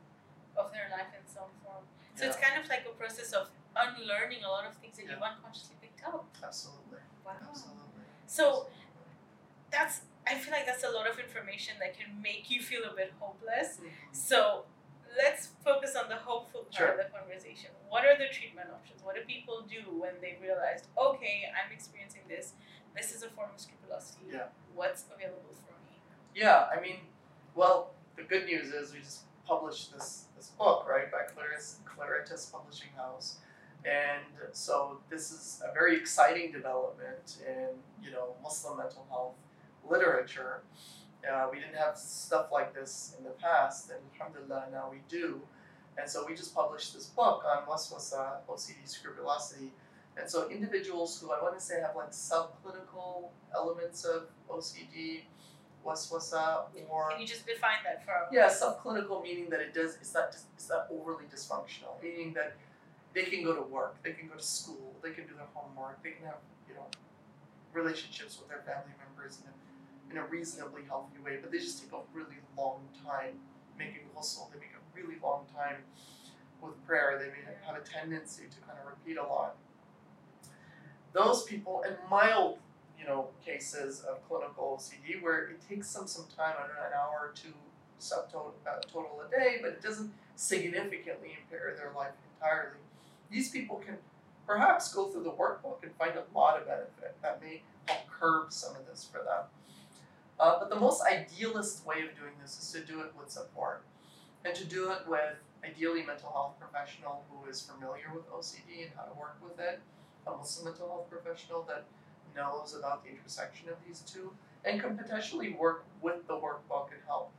of 0.58 0.72
their 0.76 0.88
life 0.92 1.10
in 1.16 1.24
some 1.26 1.50
form. 1.64 1.84
So 2.16 2.28
it's 2.28 2.38
kind 2.38 2.60
of 2.62 2.68
like 2.70 2.84
a 2.86 2.94
process 3.00 3.32
of 3.32 3.50
unlearning 3.76 4.44
a 4.44 4.50
lot 4.52 4.68
of 4.68 4.76
things 4.78 4.98
that 4.98 5.08
you've 5.08 5.24
unconsciously 5.24 5.76
picked 5.82 6.04
up. 6.06 6.28
Absolutely. 6.44 7.00
Wow. 7.26 7.40
Absolutely. 7.50 8.06
So 8.28 8.68
that's 9.72 10.02
I 10.28 10.36
feel 10.36 10.54
like 10.54 10.66
that's 10.68 10.84
a 10.84 10.90
lot 10.92 11.10
of 11.10 11.18
information 11.20 11.76
that 11.80 11.98
can 11.98 12.22
make 12.22 12.50
you 12.52 12.62
feel 12.62 12.84
a 12.86 12.96
bit 12.96 13.12
hopeless. 13.20 13.80
Mhm. 13.80 13.90
So 14.16 14.66
let's 15.18 15.50
focus 15.64 15.96
on 15.96 16.10
the 16.10 16.16
hopeful 16.16 16.62
part 16.62 16.74
Sure. 16.76 16.88
of 16.92 16.98
the 16.98 17.06
conversation. 17.18 17.72
What 17.90 18.06
are 18.06 18.18
the 18.18 18.28
treatment 18.32 18.70
options? 18.74 19.04
What 19.04 19.16
do 19.16 19.22
people 19.22 19.62
do 19.64 19.82
when 20.00 20.14
they 20.22 20.38
realize, 20.42 20.84
okay, 20.98 21.52
I'm 21.52 21.72
experiencing 21.72 22.22
this. 22.28 22.54
This 22.96 23.14
is 23.16 23.24
a 23.24 23.30
form 23.30 23.50
of 23.54 23.60
scrupulosity. 23.60 24.26
Yeah. 24.32 24.48
What's 24.76 25.06
available 25.14 25.54
for 25.54 25.74
me? 25.88 26.00
Yeah, 26.36 26.68
I 26.76 26.80
mean, 26.82 26.98
well, 27.56 27.92
the 28.16 28.24
good 28.24 28.46
news 28.46 28.74
is 28.74 28.94
we 28.94 29.00
just 29.00 29.22
published 29.46 29.94
this 29.94 30.26
this 30.38 30.50
book, 30.50 30.88
right, 30.90 31.12
by 31.12 31.20
Claritas, 31.20 31.76
Claritas 31.86 32.52
Publishing 32.52 32.90
House, 32.96 33.38
and 33.86 34.24
so 34.54 35.00
this 35.10 35.32
is 35.32 35.62
a 35.68 35.74
very 35.74 35.96
exciting 35.98 36.52
development 36.52 37.38
in 37.48 37.68
you 38.04 38.12
know 38.12 38.36
Muslim 38.44 38.78
mental 38.78 39.06
health 39.10 39.36
literature. 39.88 40.64
Uh, 41.30 41.48
we 41.52 41.60
didn't 41.60 41.76
have 41.76 41.98
stuff 41.98 42.48
like 42.52 42.74
this 42.74 43.16
in 43.18 43.24
the 43.24 43.32
past, 43.32 43.92
and 43.92 44.00
alhamdulillah 44.20 44.66
now 44.72 44.90
we 44.92 44.98
do. 45.08 45.42
And 45.98 46.10
so 46.10 46.26
we 46.28 46.36
just 46.36 46.56
published 46.56 46.94
this 46.94 47.08
book 47.08 47.44
on 47.46 47.66
waswasa, 47.68 48.38
OCD, 48.50 48.86
scrupulosity, 48.86 49.72
And 50.18 50.30
so 50.30 50.50
individuals 50.50 51.20
who 51.22 51.32
I 51.32 51.42
want 51.42 51.58
to 51.58 51.64
say 51.64 51.80
have 51.82 51.96
like 51.96 52.12
subclinical 52.12 53.30
elements 53.56 54.04
of 54.04 54.24
OCD, 54.50 55.24
waswasa, 55.86 56.64
or 56.90 57.10
Can 57.12 57.22
you 57.22 57.28
just 57.28 57.46
define 57.46 57.82
that 57.86 58.06
for 58.06 58.14
yeah, 58.32 58.48
subclinical 58.50 59.24
meaning 59.24 59.50
that 59.50 59.62
it 59.62 59.74
does 59.74 59.96
it's 59.96 60.14
not 60.14 60.36
it's 60.56 60.70
not 60.70 60.88
overly 60.92 61.26
dysfunctional, 61.26 62.02
meaning 62.02 62.34
that 62.34 62.56
they 63.14 63.24
can 63.24 63.44
go 63.44 63.56
to 63.56 63.62
work, 63.62 63.96
they 64.04 64.14
can 64.14 64.28
go 64.28 64.36
to 64.36 64.44
school, 64.44 64.96
they 65.04 65.12
can 65.12 65.26
do 65.28 65.34
their 65.36 65.50
homework, 65.54 66.02
they 66.04 66.12
can 66.12 66.26
have 66.26 66.38
you 66.68 66.76
know 66.76 66.88
relationships 67.74 68.38
with 68.40 68.50
their 68.50 68.62
family 68.62 68.94
members 69.04 69.40
in 69.42 69.48
a, 69.50 69.54
in 70.12 70.18
a 70.18 70.26
reasonably 70.26 70.84
healthy 70.88 71.18
way, 71.24 71.38
but 71.42 71.52
they 71.52 71.58
just 71.58 71.82
take 71.82 71.92
a 71.94 72.02
really 72.14 72.38
long 72.58 72.82
time 73.06 73.40
making 73.78 74.02
ghusl. 74.16 74.52
They 74.52 74.60
make 74.60 74.76
a 74.76 74.84
really 74.96 75.20
long 75.24 75.46
time 75.56 75.78
with 76.62 76.86
prayer. 76.86 77.18
They 77.18 77.30
may 77.30 77.46
have 77.66 77.76
a 77.76 77.86
tendency 77.88 78.44
to 78.50 78.58
kind 78.68 78.78
of 78.80 78.88
repeat 78.88 79.18
a 79.18 79.24
lot. 79.24 79.56
Those 81.14 81.44
people 81.44 81.84
and 81.86 81.96
mild 82.10 82.60
you 83.02 83.08
know 83.08 83.30
cases 83.44 84.02
of 84.02 84.28
clinical 84.28 84.80
OCD 84.80 85.22
where 85.22 85.48
it 85.48 85.62
takes 85.68 85.92
them 85.94 86.08
some 86.08 86.26
time, 86.38 86.56
I 86.58 86.68
don't 86.68 86.76
know, 86.76 86.88
an 86.88 86.94
hour 86.94 87.30
or 87.30 87.34
two 87.36 87.54
subtotal 88.00 88.52
uh, 88.68 88.80
total 88.92 89.22
a 89.26 89.30
day, 89.30 89.58
but 89.62 89.72
it 89.72 89.82
doesn't 89.82 90.12
significantly 90.36 91.38
impair 91.40 91.74
their 91.78 91.92
life 91.96 92.12
entirely. 92.36 92.78
These 93.30 93.50
people 93.50 93.78
can 93.78 93.98
perhaps 94.46 94.94
go 94.94 95.08
through 95.08 95.24
the 95.24 95.32
workbook 95.32 95.84
and 95.84 95.92
find 95.96 96.14
a 96.16 96.38
lot 96.38 96.60
of 96.60 96.68
benefit 96.68 97.16
that 97.22 97.42
may 97.42 97.62
help 97.88 98.02
curb 98.10 98.52
some 98.52 98.76
of 98.76 98.86
this 98.88 99.08
for 99.12 99.20
them. 99.20 99.46
Uh, 100.42 100.58
but 100.58 100.72
the 100.72 100.76
most 100.76 101.04
idealist 101.04 101.86
way 101.86 101.98
of 102.02 102.18
doing 102.18 102.34
this 102.42 102.58
is 102.60 102.72
to 102.72 102.80
do 102.92 103.02
it 103.02 103.14
with 103.18 103.30
support. 103.30 103.84
And 104.44 104.56
to 104.56 104.66
do 104.66 104.90
it 104.90 105.08
with 105.08 105.36
ideally 105.64 106.04
mental 106.04 106.32
health 106.32 106.56
professional 106.60 107.24
who 107.30 107.48
is 107.48 107.62
familiar 107.62 108.10
with 108.14 108.28
OCD 108.32 108.82
and 108.82 108.92
how 108.98 109.04
to 109.04 109.14
work 109.20 109.38
with 109.44 109.60
it, 109.60 109.80
a 110.26 110.32
Muslim 110.32 110.66
mental 110.66 110.88
health 110.88 111.10
professional 111.12 111.62
that 111.68 111.86
knows 112.36 112.76
about 112.76 113.04
the 113.04 113.12
intersection 113.12 113.70
of 113.70 113.76
these 113.86 114.00
two 114.00 114.34
and 114.66 114.82
can 114.82 114.98
potentially 114.98 115.54
work 115.54 115.86
with 116.02 116.26
the 116.28 116.34
workbook 116.34 116.88
and 116.92 117.02
help 117.06 117.32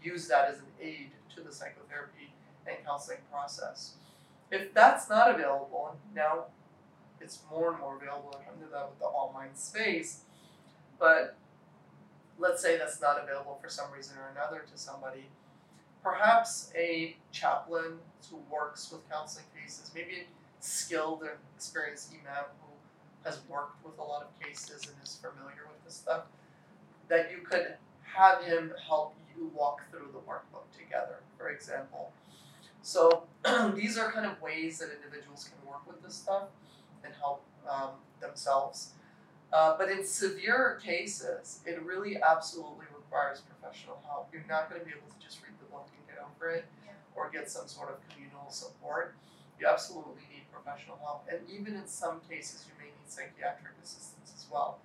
use 0.00 0.28
that 0.28 0.48
as 0.48 0.58
an 0.58 0.66
aid 0.80 1.10
to 1.34 1.40
the 1.40 1.52
psychotherapy 1.52 2.32
and 2.64 2.76
counseling 2.86 3.18
process. 3.28 3.94
If 4.52 4.72
that's 4.72 5.08
not 5.08 5.34
available, 5.34 5.90
and 5.90 6.14
now 6.14 6.44
it's 7.20 7.40
more 7.50 7.72
and 7.72 7.80
more 7.80 7.96
available. 7.96 8.40
Under 8.52 8.70
that 8.70 8.88
with 8.88 8.98
the 9.00 9.06
online 9.06 9.54
space, 9.54 10.20
but 10.98 11.36
let's 12.40 12.62
say 12.62 12.78
that's 12.78 13.00
not 13.00 13.22
available 13.22 13.58
for 13.62 13.68
some 13.68 13.92
reason 13.92 14.16
or 14.18 14.30
another 14.30 14.64
to 14.70 14.78
somebody, 14.78 15.26
perhaps 16.02 16.72
a 16.74 17.16
chaplain 17.30 17.98
who 18.30 18.38
works 18.50 18.90
with 18.90 19.08
counseling 19.10 19.44
cases, 19.54 19.90
maybe 19.94 20.12
a 20.12 20.24
skilled 20.60 21.22
and 21.22 21.32
experienced 21.54 22.10
imam 22.12 22.44
who 22.62 23.28
has 23.28 23.40
worked 23.48 23.84
with 23.84 23.98
a 23.98 24.02
lot 24.02 24.22
of 24.22 24.46
cases 24.46 24.86
and 24.86 24.94
is 25.04 25.16
familiar 25.16 25.66
with 25.68 25.84
this 25.84 25.94
stuff, 25.94 26.22
that 27.08 27.30
you 27.30 27.38
could 27.38 27.74
have 28.02 28.42
him 28.42 28.72
help 28.88 29.14
you 29.36 29.50
walk 29.54 29.82
through 29.90 30.08
the 30.12 30.18
workbook 30.18 30.64
together, 30.76 31.16
for 31.38 31.50
example. 31.50 32.12
So 32.82 33.24
these 33.74 33.98
are 33.98 34.10
kind 34.10 34.26
of 34.26 34.40
ways 34.40 34.78
that 34.78 34.88
individuals 35.02 35.48
can 35.48 35.68
work 35.68 35.86
with 35.86 36.02
this 36.02 36.14
stuff 36.14 36.44
and 37.04 37.12
help 37.20 37.42
um, 37.68 37.90
themselves. 38.20 38.92
Uh, 39.52 39.76
but 39.76 39.90
in 39.90 40.04
severe 40.04 40.78
cases, 40.82 41.60
it 41.66 41.82
really 41.82 42.20
absolutely 42.22 42.86
requires 42.94 43.40
professional 43.42 44.00
help. 44.06 44.28
You're 44.32 44.44
not 44.48 44.70
going 44.70 44.80
to 44.80 44.86
be 44.86 44.92
able 44.92 45.10
to 45.10 45.18
just 45.24 45.42
read 45.42 45.52
the 45.58 45.66
book 45.72 45.88
and 45.96 46.06
get 46.06 46.22
over 46.22 46.50
it 46.50 46.64
Yeah. 46.86 46.92
or 47.16 47.30
get 47.30 47.50
some 47.50 47.66
sort 47.66 47.90
of 47.90 47.96
communal 48.08 48.48
support. 48.50 49.14
You 49.58 49.66
absolutely 49.66 50.22
need 50.30 50.44
professional 50.52 50.98
help. 51.02 51.26
And 51.30 51.40
even 51.50 51.74
in 51.74 51.86
some 51.86 52.20
cases, 52.30 52.64
you 52.68 52.74
may 52.78 52.86
need 52.94 53.08
psychiatric 53.10 53.74
assistance 53.82 54.32
as 54.36 54.46
well, 54.50 54.78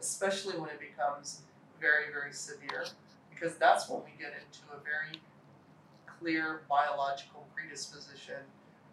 especially 0.00 0.58
when 0.58 0.70
it 0.70 0.80
becomes 0.80 1.42
very, 1.80 2.10
very 2.12 2.32
severe, 2.32 2.86
because 3.30 3.54
that's 3.56 3.88
when 3.88 4.02
we 4.02 4.10
get 4.18 4.34
into 4.34 4.66
a 4.74 4.82
very 4.82 5.22
clear 6.18 6.62
biological 6.68 7.46
predisposition 7.54 8.42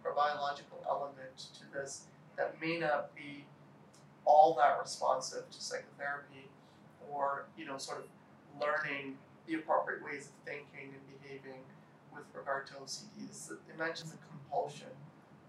or 0.03 0.13
biological 0.13 0.85
element 0.88 1.47
to 1.57 1.65
this 1.73 2.03
that 2.38 2.61
may 2.61 2.77
not 2.77 3.15
be 3.15 3.43
all 4.25 4.55
that 4.55 4.79
responsive 4.81 5.49
to 5.49 5.61
psychotherapy 5.61 6.49
or, 7.11 7.45
you 7.57 7.65
know, 7.65 7.77
sort 7.77 7.99
of 7.99 8.05
learning 8.59 9.17
the 9.47 9.55
appropriate 9.55 10.03
ways 10.03 10.27
of 10.27 10.33
thinking 10.45 10.93
and 10.93 11.21
behaving 11.21 11.61
with 12.13 12.23
regard 12.33 12.67
to 12.67 12.73
OCD. 12.73 13.27
This, 13.27 13.51
imagine 13.73 14.07
the 14.09 14.17
compulsion. 14.29 14.88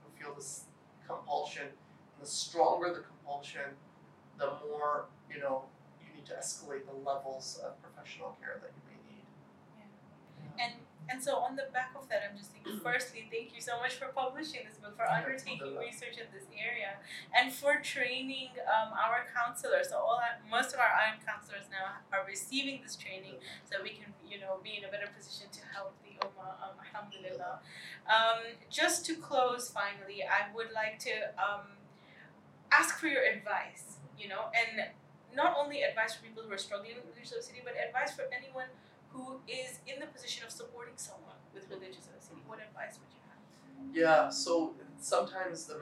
You 0.04 0.24
feel 0.24 0.34
this 0.34 0.64
compulsion, 1.06 1.62
and 1.62 2.20
the 2.20 2.26
stronger 2.26 2.92
the 2.92 3.00
compulsion, 3.00 3.76
the 4.38 4.50
more, 4.68 5.06
you 5.32 5.40
know, 5.40 5.64
you 6.00 6.14
need 6.14 6.26
to 6.26 6.34
escalate 6.34 6.84
the 6.86 7.08
levels 7.08 7.60
of 7.64 7.80
professional 7.82 8.36
care 8.40 8.60
that 8.60 8.70
you 8.74 8.82
may 8.90 8.98
need. 9.14 9.24
And 10.58 10.72
and 11.09 11.23
so 11.23 11.37
on 11.38 11.55
the 11.55 11.71
back 11.73 11.95
of 11.95 12.09
that, 12.09 12.23
I'm 12.27 12.37
just 12.37 12.51
thinking. 12.51 12.81
Firstly, 12.83 13.31
thank 13.31 13.55
you 13.55 13.61
so 13.61 13.79
much 13.79 13.95
for 13.95 14.11
publishing 14.11 14.66
this 14.66 14.79
book, 14.79 14.97
for 14.97 15.07
undertaking 15.07 15.79
research 15.79 16.19
in 16.19 16.27
this 16.35 16.51
area, 16.51 16.99
and 17.31 17.53
for 17.53 17.79
training 17.79 18.59
um, 18.66 18.90
our 18.90 19.23
counselors. 19.31 19.90
So 19.90 19.99
all 19.99 20.19
our, 20.19 20.35
most 20.51 20.75
of 20.75 20.81
our 20.83 20.90
IM 21.07 21.23
counselors 21.23 21.71
now 21.71 22.03
are 22.11 22.27
receiving 22.27 22.83
this 22.83 22.97
training, 22.97 23.38
so 23.64 23.79
we 23.83 23.90
can 23.90 24.11
you 24.27 24.40
know 24.42 24.59
be 24.62 24.75
in 24.79 24.85
a 24.85 24.90
better 24.90 25.07
position 25.14 25.47
to 25.53 25.62
help 25.71 25.95
the 26.03 26.19
ummah. 26.27 26.59
Um, 26.59 26.75
alhamdulillah. 26.83 27.62
Um, 28.11 28.59
just 28.71 29.07
to 29.07 29.14
close, 29.14 29.71
finally, 29.71 30.27
I 30.27 30.51
would 30.55 30.75
like 30.75 30.99
to 31.07 31.31
um, 31.38 31.79
ask 32.73 32.99
for 32.99 33.07
your 33.07 33.23
advice. 33.23 34.03
You 34.19 34.29
know, 34.29 34.51
and 34.57 34.90
not 35.37 35.55
only 35.55 35.83
advice 35.83 36.14
for 36.16 36.25
people 36.25 36.42
who 36.42 36.51
are 36.51 36.59
struggling 36.59 36.97
with 36.97 37.05
religious 37.12 37.37
OCD, 37.37 37.61
but 37.62 37.75
advice 37.77 38.16
for 38.16 38.25
anyone 38.33 38.73
who 39.16 39.40
is 39.48 39.81
in 39.87 40.00
the 40.00 40.07
position 40.07 40.44
of 40.44 40.50
supporting 40.52 40.94
someone 40.96 41.40
with 41.55 41.64
religious 41.70 42.05
OCD. 42.12 42.44
What 42.46 42.61
advice 42.61 43.00
would 43.00 43.09
you 43.16 43.22
have? 43.24 43.40
Yeah, 43.96 44.29
so 44.29 44.74
sometimes 45.00 45.64
the 45.64 45.74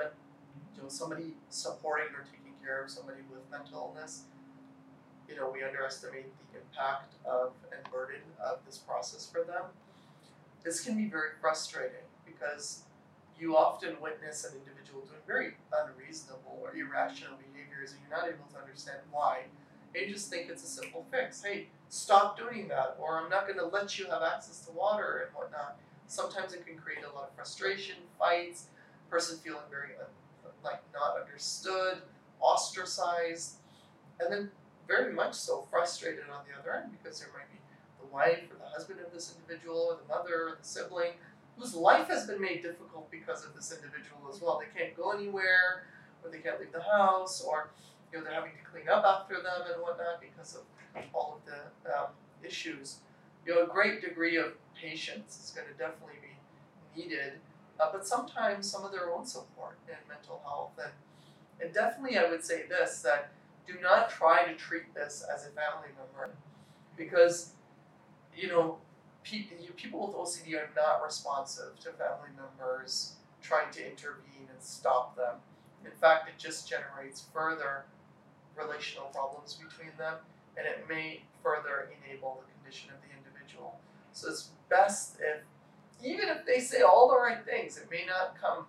you 0.77 0.83
know 0.83 0.89
somebody 0.89 1.35
supporting 1.51 2.15
or 2.15 2.23
taking 2.31 2.55
care 2.63 2.85
of 2.85 2.91
somebody 2.91 3.21
with 3.31 3.43
mental 3.51 3.93
illness, 3.95 4.23
you 5.29 5.37
know, 5.37 5.51
we 5.53 5.63
underestimate 5.63 6.27
the 6.53 6.59
impact 6.59 7.15
of 7.25 7.53
and 7.73 7.81
burden 7.91 8.23
of 8.45 8.59
this 8.67 8.79
process 8.79 9.29
for 9.31 9.43
them. 9.45 9.65
This 10.63 10.81
can 10.85 10.97
be 10.97 11.07
very 11.07 11.37
frustrating 11.41 12.07
because 12.25 12.83
you 13.39 13.57
often 13.57 13.97
witness 14.01 14.45
an 14.45 14.53
individual 14.57 15.03
doing 15.03 15.21
very 15.27 15.55
unreasonable 15.73 16.59
or 16.63 16.75
irrational 16.75 17.35
behaviors 17.37 17.93
and 17.93 18.01
you're 18.01 18.17
not 18.17 18.29
able 18.29 18.47
to 18.53 18.59
understand 18.59 18.99
why. 19.11 19.43
You 19.95 20.13
just 20.13 20.29
think 20.29 20.51
it's 20.51 20.65
a 20.65 20.67
simple 20.67 21.07
fix. 21.11 21.43
Hey, 21.43 21.69
stop 21.89 22.37
doing 22.39 22.69
that, 22.69 22.97
or 23.01 23.19
I'm 23.19 23.31
not 23.31 23.47
going 23.47 23.59
to 23.59 23.67
let 23.67 23.99
you 23.99 24.07
have 24.07 24.23
access 24.23 24.61
to 24.67 24.73
water 24.73 25.27
and 25.27 25.35
whatnot 25.37 25.77
sometimes 26.07 26.53
it 26.53 26.67
can 26.67 26.77
create 26.77 27.05
a 27.05 27.15
lot 27.15 27.29
of 27.29 27.35
frustration, 27.35 27.97
fights, 28.19 28.67
person 29.11 29.39
feeling 29.39 29.63
very 29.71 29.91
un- 29.99 30.51
like 30.63 30.83
not 30.93 31.21
understood, 31.21 31.99
ostracized, 32.41 33.57
and 34.21 34.33
then 34.33 34.51
very 34.89 35.13
much 35.13 35.35
so 35.35 35.67
frustrated 35.71 36.25
on 36.31 36.45
the 36.49 36.59
other 36.59 36.75
end 36.75 36.93
because 36.93 37.21
there 37.21 37.29
might 37.35 37.51
be 37.51 37.59
the 38.01 38.07
wife 38.13 38.51
or 38.51 38.59
the 38.59 38.71
husband 38.71 39.01
of 39.01 39.13
this 39.13 39.35
individual 39.37 39.89
or 39.91 39.97
the 39.97 40.15
mother 40.15 40.49
or 40.49 40.59
the 40.61 40.67
sibling 40.67 41.13
whose 41.59 41.75
life 41.75 42.09
has 42.09 42.27
been 42.27 42.41
made 42.41 42.63
difficult 42.63 43.11
because 43.11 43.45
of 43.45 43.55
this 43.55 43.73
individual 43.73 44.21
as 44.33 44.41
well. 44.41 44.61
They 44.61 44.79
can't 44.79 44.97
go 44.97 45.13
anywhere 45.13 45.85
or 46.23 46.31
they 46.31 46.39
can't 46.39 46.61
leave 46.61 46.73
the 46.73 46.83
house 46.83 47.41
or 47.43 47.71
you 48.15 48.21
know 48.21 48.25
they're 48.27 48.35
having 48.35 48.53
to 48.53 48.71
clean 48.71 48.89
up 48.89 49.05
after 49.05 49.35
them 49.43 49.67
and 49.73 49.83
whatnot 49.83 50.21
because 50.21 50.55
of 50.55 50.63
all 51.13 51.41
of 51.41 51.51
the 51.51 51.91
um, 51.93 52.07
issues. 52.45 52.99
You 53.45 53.55
know, 53.55 53.65
a 53.65 53.67
great 53.67 54.01
degree 54.01 54.37
of 54.37 54.53
patience 54.81 55.41
is 55.43 55.51
going 55.51 55.67
to 55.67 55.75
definitely 55.75 56.15
be 56.23 57.03
needed, 57.03 57.35
uh, 57.81 57.89
but 57.93 58.07
sometimes 58.07 58.71
some 58.71 58.85
of 58.85 58.93
their 58.93 59.11
own 59.13 59.27
support 59.27 59.79
in 59.89 59.97
mental 60.09 60.41
health. 60.45 60.73
And, 60.81 60.93
and 61.61 61.75
definitely, 61.75 62.17
I 62.17 62.31
would 62.31 62.45
say 62.45 62.67
this 62.69 63.03
that 63.03 63.33
do 63.67 63.75
not 63.83 64.11
try 64.11 64.45
to 64.45 64.55
treat 64.55 64.95
this 64.95 65.25
as 65.35 65.47
a 65.47 65.49
family 65.49 65.89
member 65.99 66.33
because, 66.97 67.51
you 68.37 68.47
know, 68.47 68.79
pe- 69.25 69.47
people 69.77 70.07
with 70.07 70.15
OCD 70.15 70.55
are 70.55 70.71
not 70.77 71.05
responsive 71.05 71.79
to 71.81 71.91
family 71.91 72.31
members 72.37 73.15
trying 73.43 73.73
to 73.73 73.85
intervene 73.85 74.47
and 74.49 74.63
stop 74.63 75.17
them. 75.17 75.35
In 75.85 75.91
fact, 75.91 76.29
it 76.29 76.39
just 76.39 76.69
generates 76.69 77.25
further 77.33 77.85
relational 78.57 79.07
problems 79.09 79.55
between 79.55 79.91
them 79.99 80.17
and 80.57 80.67
it 80.67 80.87
may 80.89 81.23
further 81.43 81.91
enable 81.91 82.43
the 82.43 82.47
condition 82.63 82.91
of 82.91 82.97
the 83.03 83.11
individual. 83.11 83.79
So 84.13 84.31
it's 84.31 84.51
best 84.71 85.19
if, 85.21 85.43
even 86.05 86.29
if 86.29 86.47
they 86.47 86.61
say 86.61 86.83
all 86.83 87.09
the 87.09 87.19
right 87.19 87.45
things, 87.45 87.77
it 87.77 87.91
may 87.91 88.05
not 88.07 88.39
come 88.41 88.67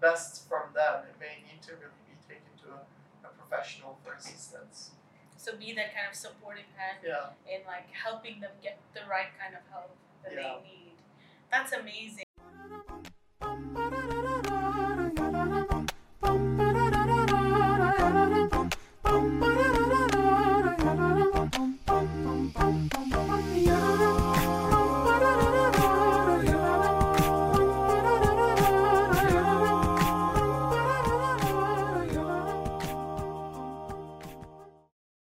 best 0.00 0.48
from 0.48 0.70
them. 0.74 1.02
It 1.08 1.16
may 1.18 1.42
need 1.42 1.62
to 1.66 1.72
really 1.74 1.98
be 2.06 2.14
taken 2.28 2.52
to 2.62 2.78
a, 2.78 3.26
a 3.26 3.30
professional 3.34 3.98
for 4.04 4.14
assistance. 4.14 4.92
So 5.36 5.56
be 5.56 5.72
that 5.74 5.94
kind 5.94 6.06
of 6.10 6.14
supportive 6.14 6.66
hand 6.76 6.98
Yeah. 7.02 7.34
in 7.46 7.64
like 7.66 7.90
helping 7.90 8.40
them 8.40 8.50
get 8.62 8.78
the 8.94 9.00
right 9.10 9.30
kind 9.40 9.54
of 9.54 9.62
help 9.70 9.90
that 10.24 10.32
Yeah. 10.34 10.58
they 10.62 10.68
need. 10.68 10.92
That's 11.50 11.72
amazing. 11.72 12.27